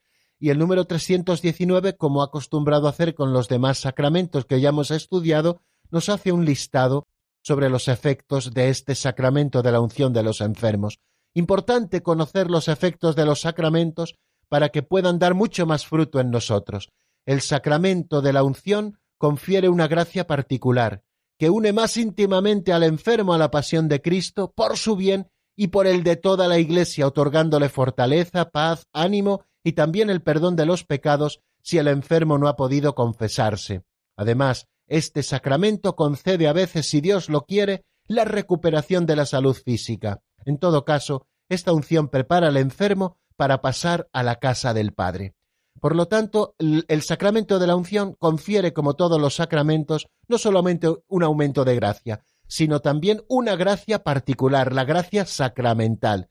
[0.44, 4.90] y el número 319, como ha acostumbrado hacer con los demás sacramentos que ya hemos
[4.90, 7.08] estudiado, nos hace un listado
[7.42, 10.98] sobre los efectos de este sacramento de la unción de los enfermos.
[11.32, 14.16] Importante conocer los efectos de los sacramentos
[14.50, 16.90] para que puedan dar mucho más fruto en nosotros.
[17.24, 21.04] El sacramento de la unción confiere una gracia particular,
[21.38, 25.26] que une más íntimamente al enfermo a la pasión de Cristo por su bien
[25.56, 30.54] y por el de toda la Iglesia, otorgándole fortaleza, paz, ánimo y también el perdón
[30.54, 33.82] de los pecados si el enfermo no ha podido confesarse.
[34.16, 39.56] Además, este sacramento concede a veces, si Dios lo quiere, la recuperación de la salud
[39.56, 40.20] física.
[40.44, 45.34] En todo caso, esta unción prepara al enfermo para pasar a la casa del Padre.
[45.80, 50.88] Por lo tanto, el sacramento de la unción confiere, como todos los sacramentos, no solamente
[51.08, 56.30] un aumento de gracia, sino también una gracia particular, la gracia sacramental,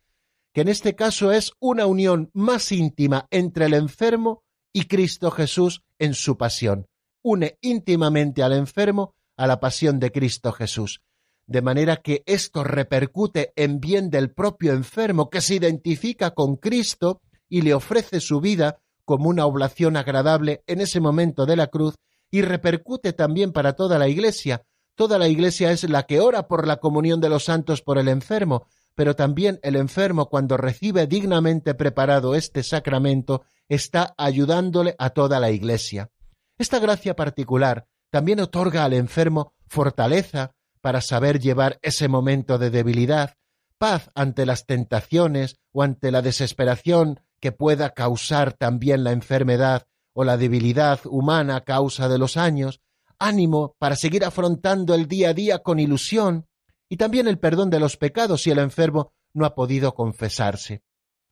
[0.54, 5.84] que en este caso es una unión más íntima entre el enfermo y Cristo Jesús
[6.00, 6.86] en su pasión.
[7.24, 11.02] Une íntimamente al enfermo a la pasión de Cristo Jesús,
[11.48, 17.22] de manera que esto repercute en bien del propio enfermo que se identifica con Cristo
[17.50, 21.96] y le ofrece su vida como una oblación agradable en ese momento de la cruz
[22.32, 24.64] y repercute también para toda la Iglesia.
[24.96, 28.08] Toda la Iglesia es la que ora por la comunión de los santos por el
[28.08, 35.40] enfermo, pero también el enfermo cuando recibe dignamente preparado este sacramento está ayudándole a toda
[35.40, 36.10] la Iglesia.
[36.58, 40.52] Esta gracia particular también otorga al enfermo fortaleza
[40.82, 43.36] para saber llevar ese momento de debilidad,
[43.78, 50.24] paz ante las tentaciones o ante la desesperación que pueda causar también la enfermedad o
[50.24, 52.82] la debilidad humana a causa de los años,
[53.18, 56.48] ánimo para seguir afrontando el día a día con ilusión,
[56.94, 60.84] y también el perdón de los pecados si el enfermo no ha podido confesarse.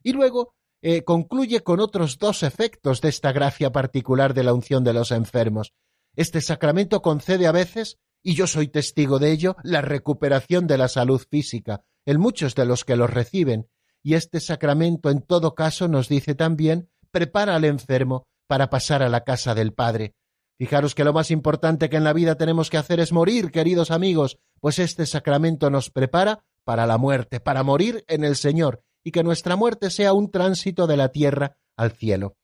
[0.01, 4.83] Y luego eh, concluye con otros dos efectos de esta gracia particular de la unción
[4.83, 5.75] de los enfermos.
[6.15, 10.87] Este sacramento concede a veces, y yo soy testigo de ello, la recuperación de la
[10.87, 13.69] salud física en muchos de los que los reciben,
[14.01, 19.09] y este sacramento en todo caso nos dice también prepara al enfermo para pasar a
[19.09, 20.15] la casa del Padre,
[20.61, 23.89] Fijaros que lo más importante que en la vida tenemos que hacer es morir, queridos
[23.89, 29.09] amigos, pues este sacramento nos prepara para la muerte, para morir en el Señor, y
[29.09, 32.35] que nuestra muerte sea un tránsito de la tierra al cielo.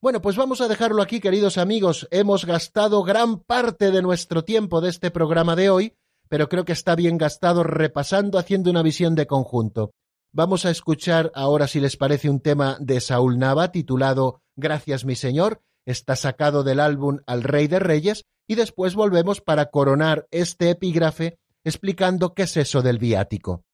[0.00, 2.08] Bueno, pues vamos a dejarlo aquí, queridos amigos.
[2.10, 5.92] Hemos gastado gran parte de nuestro tiempo de este programa de hoy,
[6.30, 9.90] pero creo que está bien gastado repasando, haciendo una visión de conjunto.
[10.32, 15.14] Vamos a escuchar ahora, si les parece, un tema de Saúl Nava titulado Gracias, mi
[15.14, 20.70] Señor, está sacado del álbum Al Rey de Reyes y después volvemos para coronar este
[20.70, 23.64] epígrafe explicando qué es eso del viático.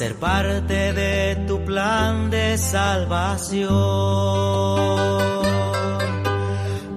[0.00, 3.68] Ser parte de tu plan de salvación.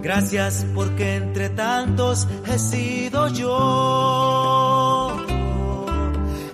[0.02, 5.12] Gracias porque entre tantos he sido yo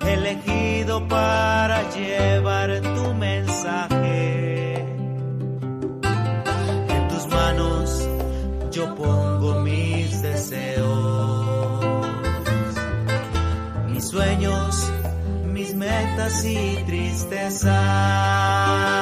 [0.01, 4.73] elegido para llevar tu mensaje.
[6.95, 8.09] En tus manos
[8.71, 11.85] yo pongo mis deseos,
[13.91, 14.68] mis sueños,
[16.27, 18.98] y tristezas.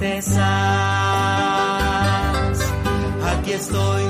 [0.00, 0.40] Tristezas.
[3.32, 4.04] Aquí estoy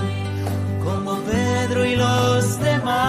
[0.85, 3.01] como Pedro y los demás.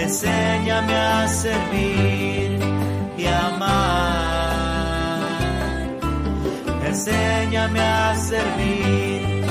[0.00, 2.58] Enséñame a servir
[3.18, 3.58] y amar.
[6.86, 9.44] Enséñame a servir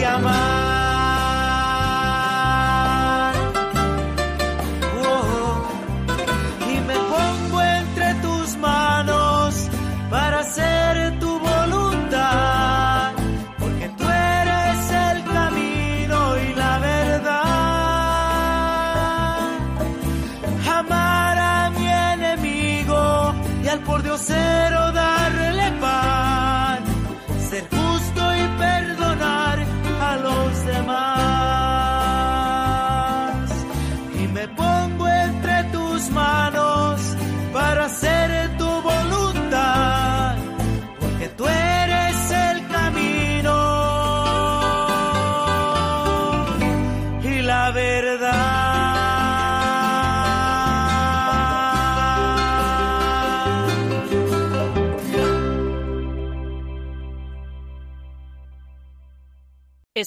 [0.00, 0.55] y amar.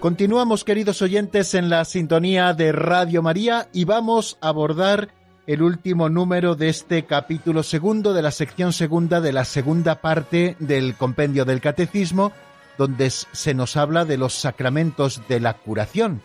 [0.00, 5.08] Continuamos, queridos oyentes, en la sintonía de Radio María y vamos a abordar
[5.48, 10.54] el último número de este capítulo segundo de la sección segunda de la segunda parte
[10.60, 12.30] del compendio del Catecismo,
[12.78, 16.22] donde se nos habla de los sacramentos de la curación.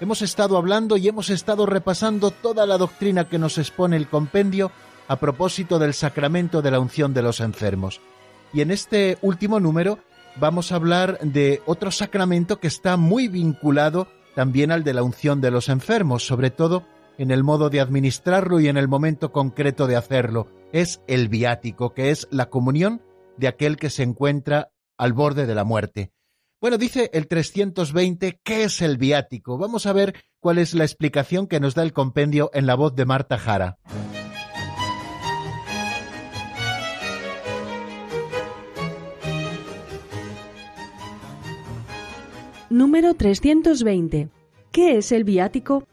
[0.00, 4.72] Hemos estado hablando y hemos estado repasando toda la doctrina que nos expone el compendio
[5.08, 8.00] a propósito del sacramento de la unción de los enfermos.
[8.54, 9.98] Y en este último número
[10.36, 15.40] vamos a hablar de otro sacramento que está muy vinculado también al de la unción
[15.40, 16.84] de los enfermos, sobre todo
[17.18, 20.48] en el modo de administrarlo y en el momento concreto de hacerlo.
[20.72, 23.02] Es el viático, que es la comunión
[23.36, 26.12] de aquel que se encuentra al borde de la muerte.
[26.60, 29.56] Bueno, dice el 320, ¿qué es el viático?
[29.56, 32.94] Vamos a ver cuál es la explicación que nos da el compendio en la voz
[32.94, 33.78] de Marta Jara.
[42.70, 44.28] Número 320.
[44.70, 45.88] ¿Qué es el viático?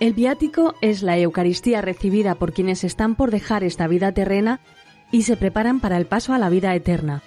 [0.00, 4.58] El viático es la Eucaristía recibida por quienes están por dejar esta vida terrena
[5.12, 7.22] y se preparan para el paso a la vida eterna.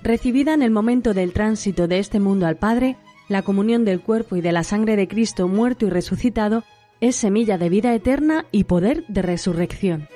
[0.00, 2.96] Recibida en el momento del tránsito de este mundo al Padre,
[3.28, 6.62] La comunión del cuerpo y de la sangre de Cristo muerto y resucitado
[7.00, 10.08] es semilla de vida eterna y poder de resurrección.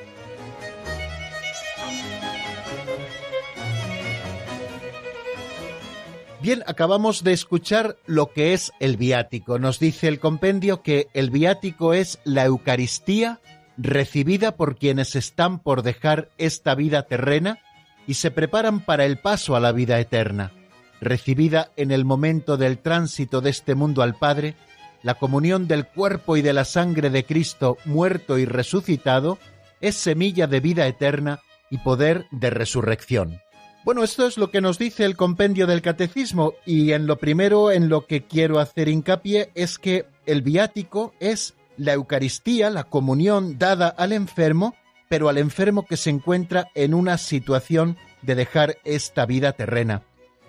[6.44, 9.58] Bien, acabamos de escuchar lo que es el viático.
[9.58, 13.40] Nos dice el compendio que el viático es la Eucaristía
[13.78, 17.60] recibida por quienes están por dejar esta vida terrena
[18.06, 20.52] y se preparan para el paso a la vida eterna.
[21.00, 24.54] Recibida en el momento del tránsito de este mundo al Padre,
[25.02, 29.38] la comunión del cuerpo y de la sangre de Cristo muerto y resucitado
[29.80, 31.40] es semilla de vida eterna
[31.70, 33.40] y poder de resurrección.
[33.84, 37.70] Bueno, esto es lo que nos dice el compendio del catecismo y en lo primero
[37.70, 43.58] en lo que quiero hacer hincapié es que el viático es la Eucaristía, la comunión
[43.58, 44.74] dada al enfermo,
[45.10, 50.02] pero al enfermo que se encuentra en una situación de dejar esta vida terrena.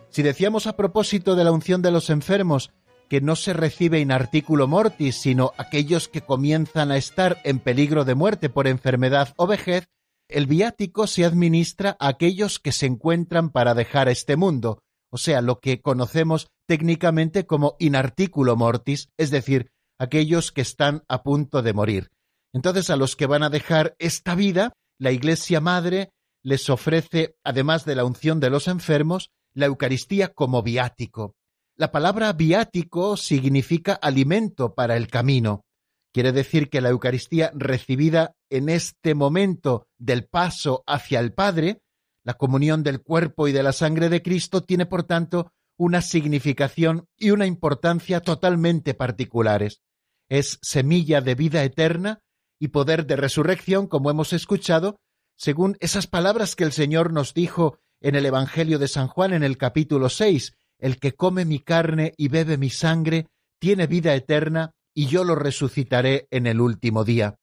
[0.07, 2.71] Si decíamos a propósito de la unción de los enfermos
[3.09, 8.05] que no se recibe in articulo mortis, sino aquellos que comienzan a estar en peligro
[8.05, 9.89] de muerte por enfermedad o vejez,
[10.28, 14.80] el viático se administra a aquellos que se encuentran para dejar este mundo,
[15.11, 21.23] o sea, lo que conocemos técnicamente como inarticulo mortis, es decir, aquellos que están a
[21.23, 22.11] punto de morir.
[22.53, 26.11] Entonces, a los que van a dejar esta vida, la Iglesia Madre
[26.43, 31.36] les ofrece, además de la unción de los enfermos, la Eucaristía como viático.
[31.78, 35.65] La palabra viático significa alimento para el camino.
[36.13, 41.81] Quiere decir que la Eucaristía recibida en este momento del paso hacia el Padre,
[42.23, 47.07] la comunión del cuerpo y de la sangre de Cristo, tiene por tanto una significación
[47.17, 49.81] y una importancia totalmente particulares.
[50.29, 52.21] Es semilla de vida eterna
[52.59, 54.97] y poder de resurrección, como hemos escuchado,
[55.37, 59.43] según esas palabras que el Señor nos dijo en el Evangelio de San Juan en
[59.43, 63.27] el capítulo 6, el que come mi carne y bebe mi sangre
[63.59, 67.35] tiene vida eterna y yo lo resucitaré en el último día.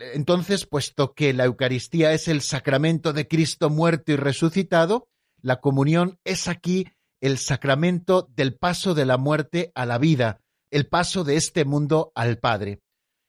[0.00, 5.08] Entonces, puesto que la Eucaristía es el sacramento de Cristo muerto y resucitado,
[5.42, 6.88] la comunión es aquí
[7.20, 10.40] el sacramento del paso de la muerte a la vida,
[10.70, 12.80] el paso de este mundo al Padre.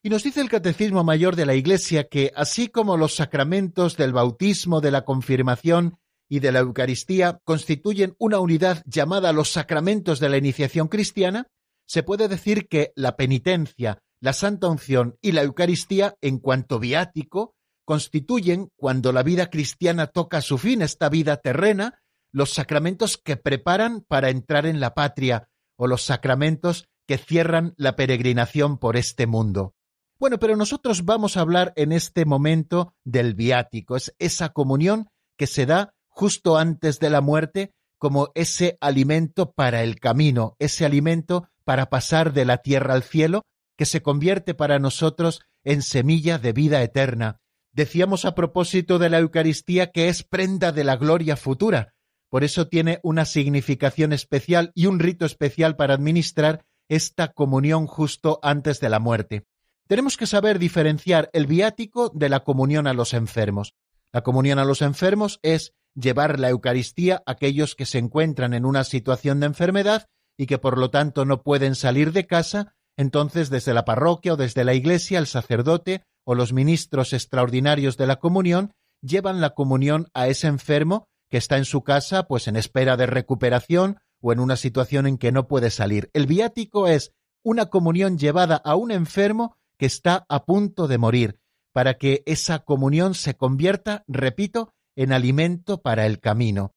[0.04, 4.14] Y nos dice el Catecismo Mayor de la Iglesia que, así como los sacramentos del
[4.14, 10.30] bautismo, de la confirmación y de la Eucaristía constituyen una unidad llamada los sacramentos de
[10.30, 11.48] la iniciación cristiana,
[11.86, 17.56] se puede decir que la penitencia, la santa unción y la Eucaristía, en cuanto viático,
[17.86, 22.00] constituyen, cuando la vida cristiana toca su fin, esta vida terrena,
[22.32, 27.96] los sacramentos que preparan para entrar en la patria o los sacramentos que cierran la
[27.96, 29.74] peregrinación por este mundo.
[30.20, 35.48] Bueno, pero nosotros vamos a hablar en este momento del viático, es esa comunión que
[35.48, 41.50] se da justo antes de la muerte como ese alimento para el camino, ese alimento
[41.64, 43.44] para pasar de la tierra al cielo,
[43.82, 47.42] que se convierte para nosotros en semilla de vida eterna.
[47.72, 51.96] Decíamos a propósito de la Eucaristía que es prenda de la gloria futura,
[52.30, 58.40] por eso tiene una significación especial y un rito especial para administrar esta comunión justo
[58.44, 59.48] antes de la muerte.
[59.88, 63.74] Tenemos que saber diferenciar el viático de la comunión a los enfermos.
[64.14, 68.64] La comunión a los enfermos es llevar la Eucaristía a aquellos que se encuentran en
[68.64, 70.06] una situación de enfermedad
[70.38, 74.38] y que por lo tanto no pueden salir de casa, entonces desde la parroquia o
[74.38, 80.08] desde la iglesia el sacerdote o los ministros extraordinarios de la comunión llevan la comunión
[80.14, 84.40] a ese enfermo que está en su casa pues en espera de recuperación o en
[84.40, 86.10] una situación en que no puede salir.
[86.14, 87.14] El viático es
[87.44, 91.40] una comunión llevada a un enfermo que está a punto de morir,
[91.74, 96.74] para que esa comunión se convierta, repito, en alimento para el camino.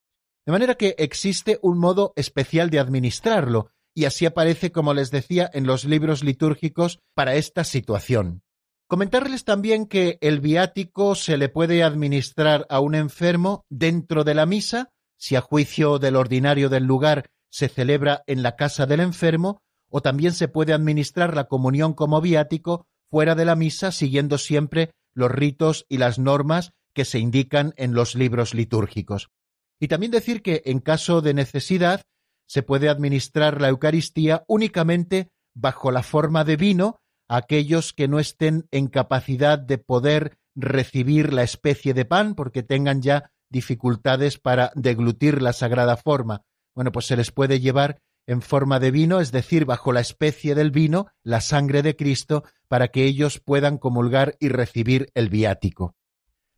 [0.47, 5.49] De manera que existe un modo especial de administrarlo, y así aparece, como les decía,
[5.53, 8.43] en los libros litúrgicos para esta situación.
[8.87, 14.47] Comentarles también que el viático se le puede administrar a un enfermo dentro de la
[14.47, 19.63] misa, si a juicio del ordinario del lugar se celebra en la casa del enfermo,
[19.89, 24.91] o también se puede administrar la comunión como viático fuera de la misa, siguiendo siempre
[25.15, 29.31] los ritos y las normas que se indican en los libros litúrgicos.
[29.81, 32.03] Y también decir que en caso de necesidad
[32.47, 38.19] se puede administrar la Eucaristía únicamente bajo la forma de vino a aquellos que no
[38.19, 44.73] estén en capacidad de poder recibir la especie de pan porque tengan ya dificultades para
[44.75, 46.43] deglutir la sagrada forma.
[46.75, 50.55] Bueno, pues se les puede llevar en forma de vino, es decir, bajo la especie
[50.55, 55.95] del vino, la sangre de Cristo, para que ellos puedan comulgar y recibir el viático.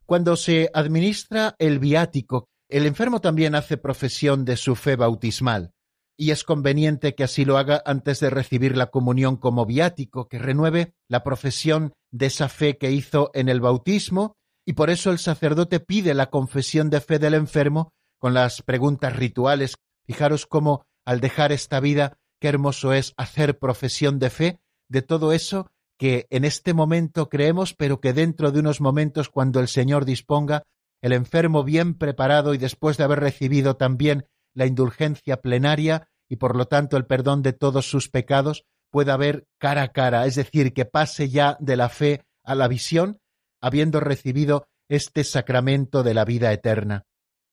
[0.05, 5.72] Cuando se administra el viático el enfermo también hace profesión de su fe bautismal.
[6.17, 10.39] Y es conveniente que así lo haga antes de recibir la comunión como viático, que
[10.39, 15.19] renueve la profesión de esa fe que hizo en el bautismo, y por eso el
[15.19, 19.77] sacerdote pide la confesión de fe del enfermo con las preguntas rituales.
[20.05, 25.33] Fijaros cómo al dejar esta vida, qué hermoso es hacer profesión de fe de todo
[25.33, 30.05] eso que en este momento creemos, pero que dentro de unos momentos, cuando el Señor
[30.05, 30.62] disponga,
[31.01, 34.27] el enfermo bien preparado y después de haber recibido también
[34.57, 39.47] la indulgencia plenaria y por lo tanto el perdón de todos sus pecados, pueda ver
[39.59, 43.21] cara a cara, es decir, que pase ya de la fe a la visión,
[43.61, 47.05] habiendo recibido este sacramento de la vida eterna.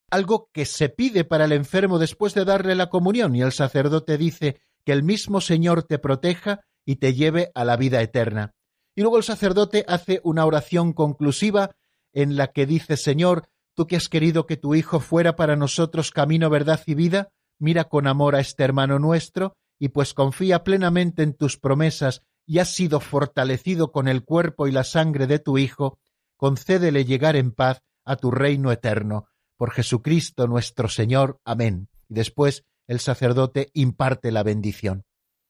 [0.09, 4.17] Algo que se pide para el enfermo después de darle la comunión, y el sacerdote
[4.17, 8.53] dice que el mismo Señor te proteja y te lleve a la vida eterna.
[8.95, 11.71] Y luego el sacerdote hace una oración conclusiva
[12.13, 16.11] en la que dice, Señor, tú que has querido que tu Hijo fuera para nosotros
[16.11, 21.23] camino, verdad y vida, mira con amor a este hermano nuestro, y pues confía plenamente
[21.23, 25.57] en tus promesas y has sido fortalecido con el cuerpo y la sangre de tu
[25.57, 25.99] Hijo,
[26.37, 29.27] concédele llegar en paz a tu reino eterno.
[29.57, 31.39] Por Jesucristo nuestro Señor.
[31.45, 31.87] Amén.
[32.09, 35.05] Y después el sacerdote imparte la bendición.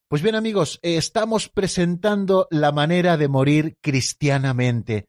[0.07, 5.07] Pues bien amigos, eh, estamos presentando la manera de morir cristianamente.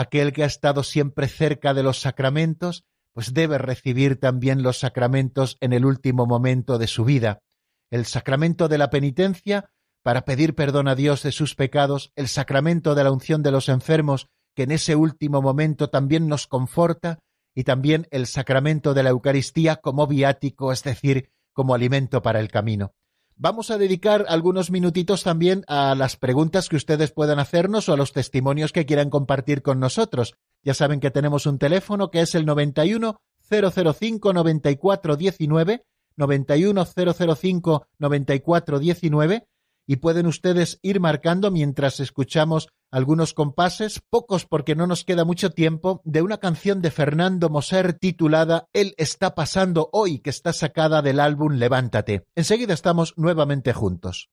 [0.00, 5.58] Aquel que ha estado siempre cerca de los sacramentos, pues debe recibir también los sacramentos
[5.60, 7.42] en el último momento de su vida.
[7.90, 9.68] El sacramento de la penitencia,
[10.02, 13.68] para pedir perdón a Dios de sus pecados, el sacramento de la unción de los
[13.68, 17.18] enfermos, que en ese último momento también nos conforta,
[17.54, 22.50] y también el sacramento de la Eucaristía como viático, es decir, como alimento para el
[22.50, 22.94] camino
[23.40, 27.96] vamos a dedicar algunos minutitos también a las preguntas que ustedes puedan hacernos o a
[27.96, 30.34] los testimonios que quieran compartir con nosotros.
[30.62, 33.18] Ya saben que tenemos un teléfono que es el 91
[33.48, 35.86] 005 9419
[36.16, 39.48] 91 005 9419
[39.86, 45.50] y pueden ustedes ir marcando mientras escuchamos algunos compases, pocos porque no nos queda mucho
[45.50, 51.02] tiempo, de una canción de Fernando Moser titulada Él está pasando hoy, que está sacada
[51.02, 52.24] del álbum Levántate.
[52.34, 54.30] Enseguida estamos nuevamente juntos.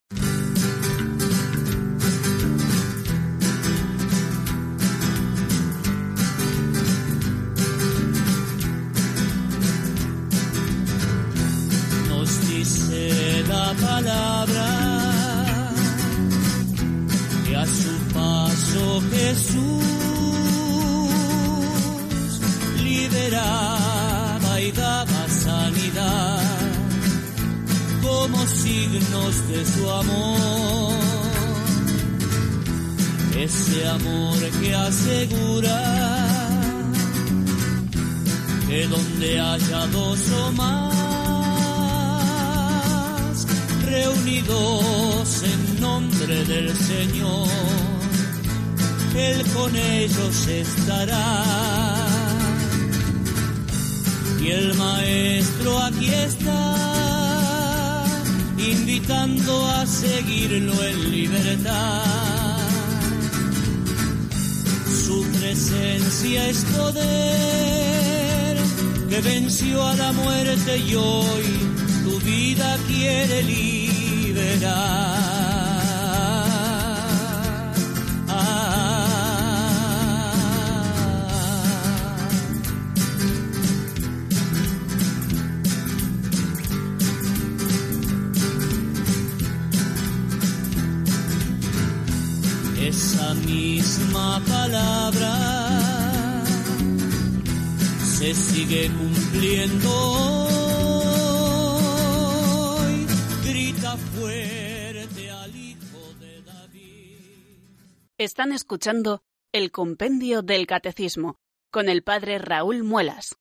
[29.49, 30.93] De su amor.
[33.37, 35.79] Ese amor que asegura
[38.67, 40.97] que donde haya dos o más
[43.85, 47.47] reunidos en nombre del Señor,
[49.15, 51.43] él con ellos estará.
[54.41, 56.75] Y el Maestro aquí está,
[58.57, 62.57] invitando a seguirlo en libertad.
[65.05, 68.57] Su presencia es poder
[69.09, 71.45] que venció a la muerte y hoy
[72.03, 75.36] tu vida quiere liberar.
[93.47, 95.33] Misma palabra
[97.99, 99.89] se sigue cumpliendo.
[103.45, 107.19] Grita fuerte al Hijo de David.
[108.17, 109.21] Están escuchando
[109.53, 111.37] el Compendio del Catecismo
[111.71, 113.37] con el Padre Raúl Muelas.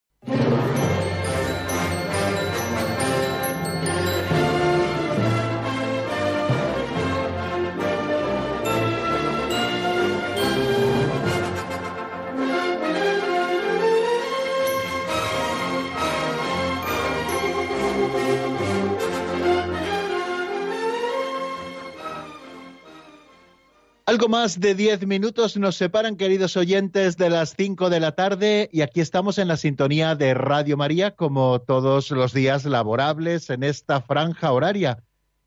[24.09, 28.71] Algo más de diez minutos nos separan, queridos oyentes, de las cinco de la tarde
[28.73, 33.65] y aquí estamos en la sintonía de Radio María, como todos los días laborables en
[33.65, 35.03] esta franja horaria.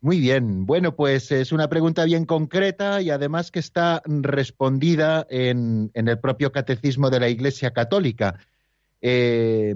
[0.00, 0.64] Muy bien.
[0.64, 6.52] Bueno, pues es una pregunta bien concreta y además que está respondida en, el propio
[6.52, 8.38] catecismo de la Iglesia Católica.
[9.00, 9.74] Eh,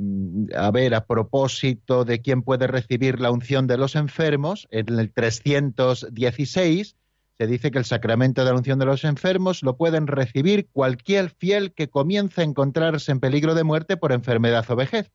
[0.56, 5.12] a ver, a propósito de quién puede recibir la unción de los enfermos, en el
[5.12, 6.96] 316
[7.38, 11.30] se dice que el sacramento de la unción de los enfermos lo pueden recibir cualquier
[11.30, 15.10] fiel que comience a encontrarse en peligro de muerte por enfermedad o vejez.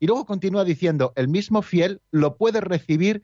[0.00, 3.22] Y luego continúa diciendo, el mismo fiel lo puede recibir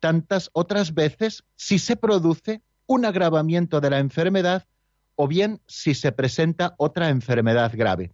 [0.00, 4.66] tantas otras veces si se produce un agravamiento de la enfermedad
[5.14, 8.12] o bien si se presenta otra enfermedad grave.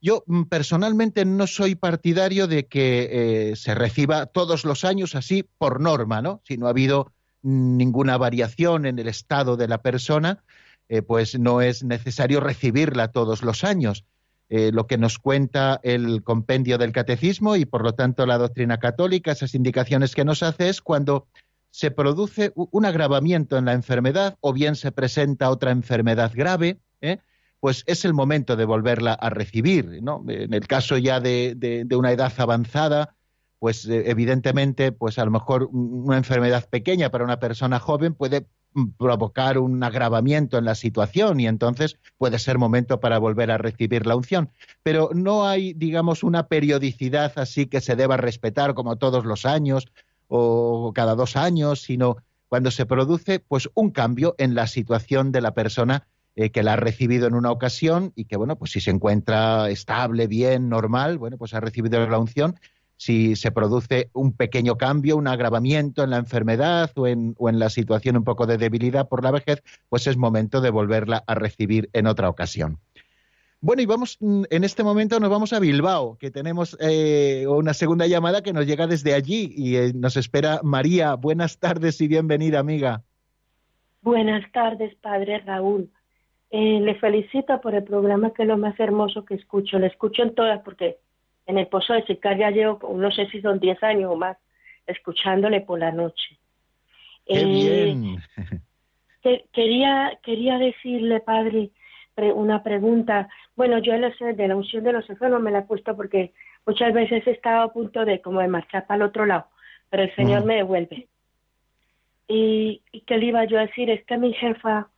[0.00, 3.08] Yo mm, personalmente no soy partidario de que
[3.50, 6.42] eh, se reciba todos los años así por norma, ¿no?
[6.44, 7.12] Si no ha habido
[7.42, 10.44] ninguna variación en el estado de la persona,
[10.88, 14.04] eh, pues no es necesario recibirla todos los años.
[14.48, 18.78] Eh, lo que nos cuenta el compendio del catecismo y por lo tanto la doctrina
[18.78, 21.26] católica, esas indicaciones que nos hace es cuando
[21.70, 27.18] se produce un agravamiento en la enfermedad o bien se presenta otra enfermedad grave, ¿eh?
[27.58, 30.00] pues es el momento de volverla a recibir.
[30.00, 30.24] ¿no?
[30.28, 33.16] En el caso ya de, una edad avanzada,
[33.58, 38.46] pues eh, evidentemente, pues a lo mejor una enfermedad pequeña para una persona joven puede
[38.98, 44.06] provocar un agravamiento en la situación y entonces puede ser momento para volver a recibir
[44.06, 44.50] la unción.
[44.82, 49.86] Pero no hay, digamos, una periodicidad así que se deba respetar como todos los años
[50.28, 52.16] o cada dos años, sino
[52.48, 56.06] cuando se produce pues un cambio en la situación de la persona
[56.36, 59.70] eh, que la ha recibido en una ocasión y que, bueno, pues si se encuentra
[59.70, 62.56] estable, bien, normal, bueno, pues ha recibido la unción
[62.96, 67.58] si se produce un pequeño cambio, un agravamiento en la enfermedad o en, o en
[67.58, 71.34] la situación un poco de debilidad por la vejez, pues es momento de volverla a
[71.34, 72.78] recibir en otra ocasión.
[73.60, 77.74] Bueno, y vamos, mm, en este momento nos vamos a Bilbao, que tenemos eh, una
[77.74, 81.14] segunda llamada que nos llega desde allí y eh, nos espera María.
[81.14, 83.02] Buenas tardes y bienvenida, amiga.
[84.02, 85.90] Buenas tardes, padre Raúl.
[86.50, 89.78] Eh, le felicito por el programa que es lo más hermoso que escucho.
[89.78, 90.98] Le escucho en todas porque
[91.46, 94.36] en el Pozo de Sicar ya llevo, no sé si son 10 años o más,
[94.86, 96.38] escuchándole por la noche.
[97.24, 98.16] ¡Qué eh, bien!
[99.52, 101.70] quería, quería decirle, padre,
[102.34, 103.28] una pregunta.
[103.54, 106.32] Bueno, yo de la unción de los enfermos me la he puesto porque
[106.64, 109.46] muchas veces he estado a punto de como de marchar para el otro lado,
[109.90, 111.08] pero el Señor me devuelve.
[112.28, 114.88] Y, y qué le iba yo a decir, es que mi jefa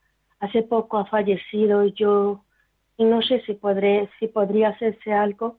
[0.41, 2.45] hace poco ha fallecido y yo
[2.97, 5.59] y no sé si podré, si podría hacerse algo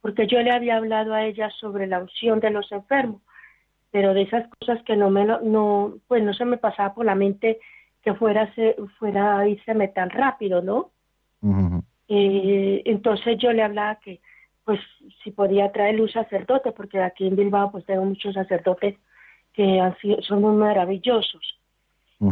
[0.00, 3.22] porque yo le había hablado a ella sobre la unción de los enfermos,
[3.90, 7.14] pero de esas cosas que no me no pues no se me pasaba por la
[7.14, 7.58] mente
[8.02, 10.90] que fuera se, fuera a írseme tan rápido, ¿no?
[12.08, 14.20] Eh, entonces yo le hablaba que
[14.64, 14.80] pues
[15.22, 18.96] si podía traerle un sacerdote, porque aquí en Bilbao pues tengo muchos sacerdotes
[19.54, 21.60] que han sido, son muy maravillosos.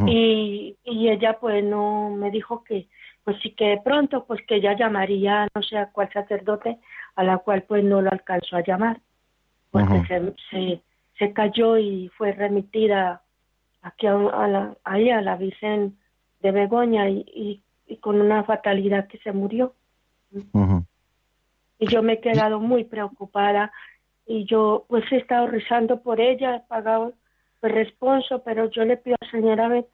[0.07, 2.89] y, y ella pues no me dijo que
[3.27, 6.79] pues sí que de pronto pues que ella llamaría no sé a cuál sacerdote
[7.17, 9.01] a la cual pues no lo alcanzó a llamar,
[9.73, 10.81] porque se,
[11.19, 13.23] se, cayó y fue remitida
[13.83, 15.99] aquí a, la, ahí a la Vicen
[16.41, 19.75] de Begoña y, y, con una fatalidad que se murió.
[21.81, 23.73] Y yo me he quedado muy preocupada
[24.25, 27.15] y yo pues he estado rezando por ella, he pagado
[27.63, 29.87] el responso, pero yo le pido al Señor a ver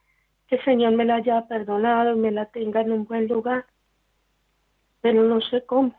[0.52, 3.64] que el Señor me la haya perdonado y me la tenga en un buen lugar,
[5.00, 5.94] pero no sé cómo.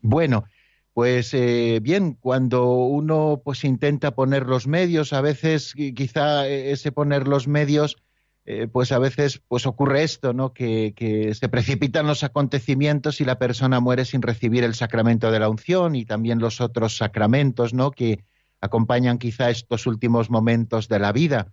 [0.00, 0.46] Bueno,
[0.94, 7.28] pues eh, bien, cuando uno pues intenta poner los medios, a veces quizá ese poner
[7.28, 7.98] los medios,
[8.46, 10.52] eh, pues a veces pues ocurre esto, ¿no?
[10.52, 15.38] Que, que, se precipitan los acontecimientos y la persona muere sin recibir el sacramento de
[15.38, 17.92] la unción y también los otros sacramentos, ¿no?
[17.92, 18.24] Que
[18.60, 21.52] acompañan quizá estos últimos momentos de la vida.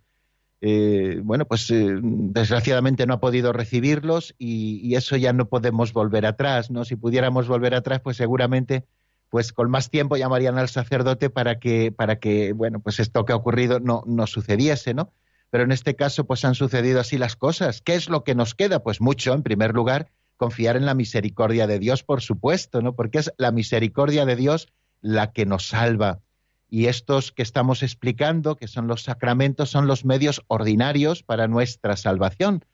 [0.68, 6.26] Eh, bueno, pues desgraciadamente no ha podido recibirlos y, y, eso ya no podemos volver
[6.26, 6.86] atrás, ¿no?
[6.86, 8.84] Si pudiéramos volver atrás, pues seguramente
[9.30, 13.34] pues con más tiempo llamarían al sacerdote para que, para que bueno, pues esto que
[13.34, 15.12] ha ocurrido no, no sucediese, ¿no?
[15.52, 17.82] Pero en este caso, pues han sucedido así las cosas.
[17.82, 18.82] ¿Qué es lo que nos queda?
[18.82, 22.96] Pues mucho, en primer lugar, confiar en la misericordia de Dios, por supuesto, ¿no?
[22.96, 24.68] Porque es la misericordia de Dios
[25.02, 26.22] la que nos salva.
[26.70, 31.96] Y estos que estamos explicando, que son los sacramentos, son los medios ordinarios para nuestra
[31.96, 32.66] salvación.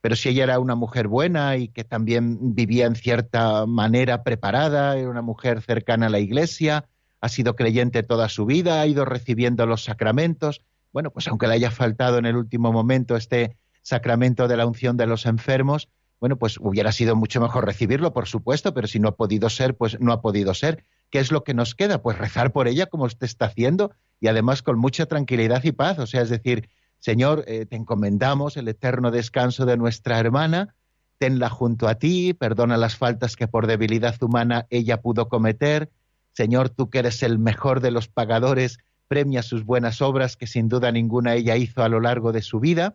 [0.00, 4.96] Pero si ella era una mujer buena y que también vivía en cierta manera preparada,
[4.96, 6.84] era una mujer cercana a la iglesia,
[7.20, 11.54] ha sido creyente toda su vida, ha ido recibiendo los sacramentos, bueno, pues aunque le
[11.54, 15.88] haya faltado en el último momento este sacramento de la unción de los enfermos,
[16.20, 19.76] bueno, pues hubiera sido mucho mejor recibirlo, por supuesto, pero si no ha podido ser,
[19.76, 20.84] pues no ha podido ser.
[21.16, 22.02] ¿Qué es lo que nos queda?
[22.02, 23.90] Pues rezar por ella como usted está haciendo
[24.20, 25.98] y además con mucha tranquilidad y paz.
[25.98, 30.74] O sea, es decir, Señor, eh, te encomendamos el eterno descanso de nuestra hermana,
[31.16, 35.88] tenla junto a ti, perdona las faltas que por debilidad humana ella pudo cometer.
[36.32, 38.76] Señor, tú que eres el mejor de los pagadores,
[39.08, 42.60] premia sus buenas obras que sin duda ninguna ella hizo a lo largo de su
[42.60, 42.94] vida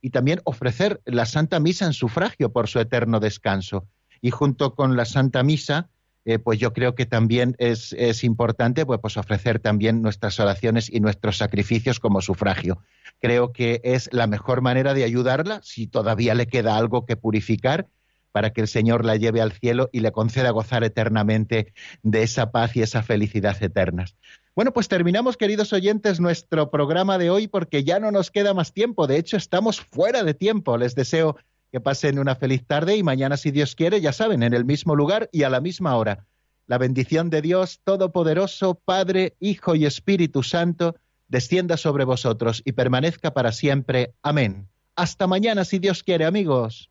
[0.00, 3.84] y también ofrecer la Santa Misa en sufragio por su eterno descanso.
[4.22, 5.90] Y junto con la Santa Misa,
[6.28, 11.00] eh, pues yo creo que también es, importante pues, pues, ofrecer también nuestras oraciones y
[11.00, 12.82] nuestros sacrificios como sufragio.
[13.18, 17.86] Creo que es la mejor manera de ayudarla, si todavía le queda algo que purificar,
[18.30, 21.72] para que el Señor la lleve al cielo y le conceda gozar eternamente
[22.02, 24.14] de esa paz y esa felicidad eternas.
[24.54, 28.74] Bueno, pues terminamos, queridos oyentes, nuestro programa de hoy porque ya no nos queda más
[28.74, 29.06] tiempo.
[29.06, 30.76] De hecho, estamos fuera de tiempo.
[30.76, 31.38] Les deseo
[31.70, 34.94] que pasen una feliz tarde y mañana, si Dios quiere, ya saben, en el mismo
[34.96, 36.26] lugar y a la misma hora.
[36.66, 40.96] La bendición de Dios Todopoderoso, Padre, Hijo y Espíritu Santo,
[41.28, 44.12] descienda sobre vosotros y permanezca para siempre.
[44.22, 44.68] Amén.
[44.96, 46.90] Hasta mañana, si Dios quiere, amigos.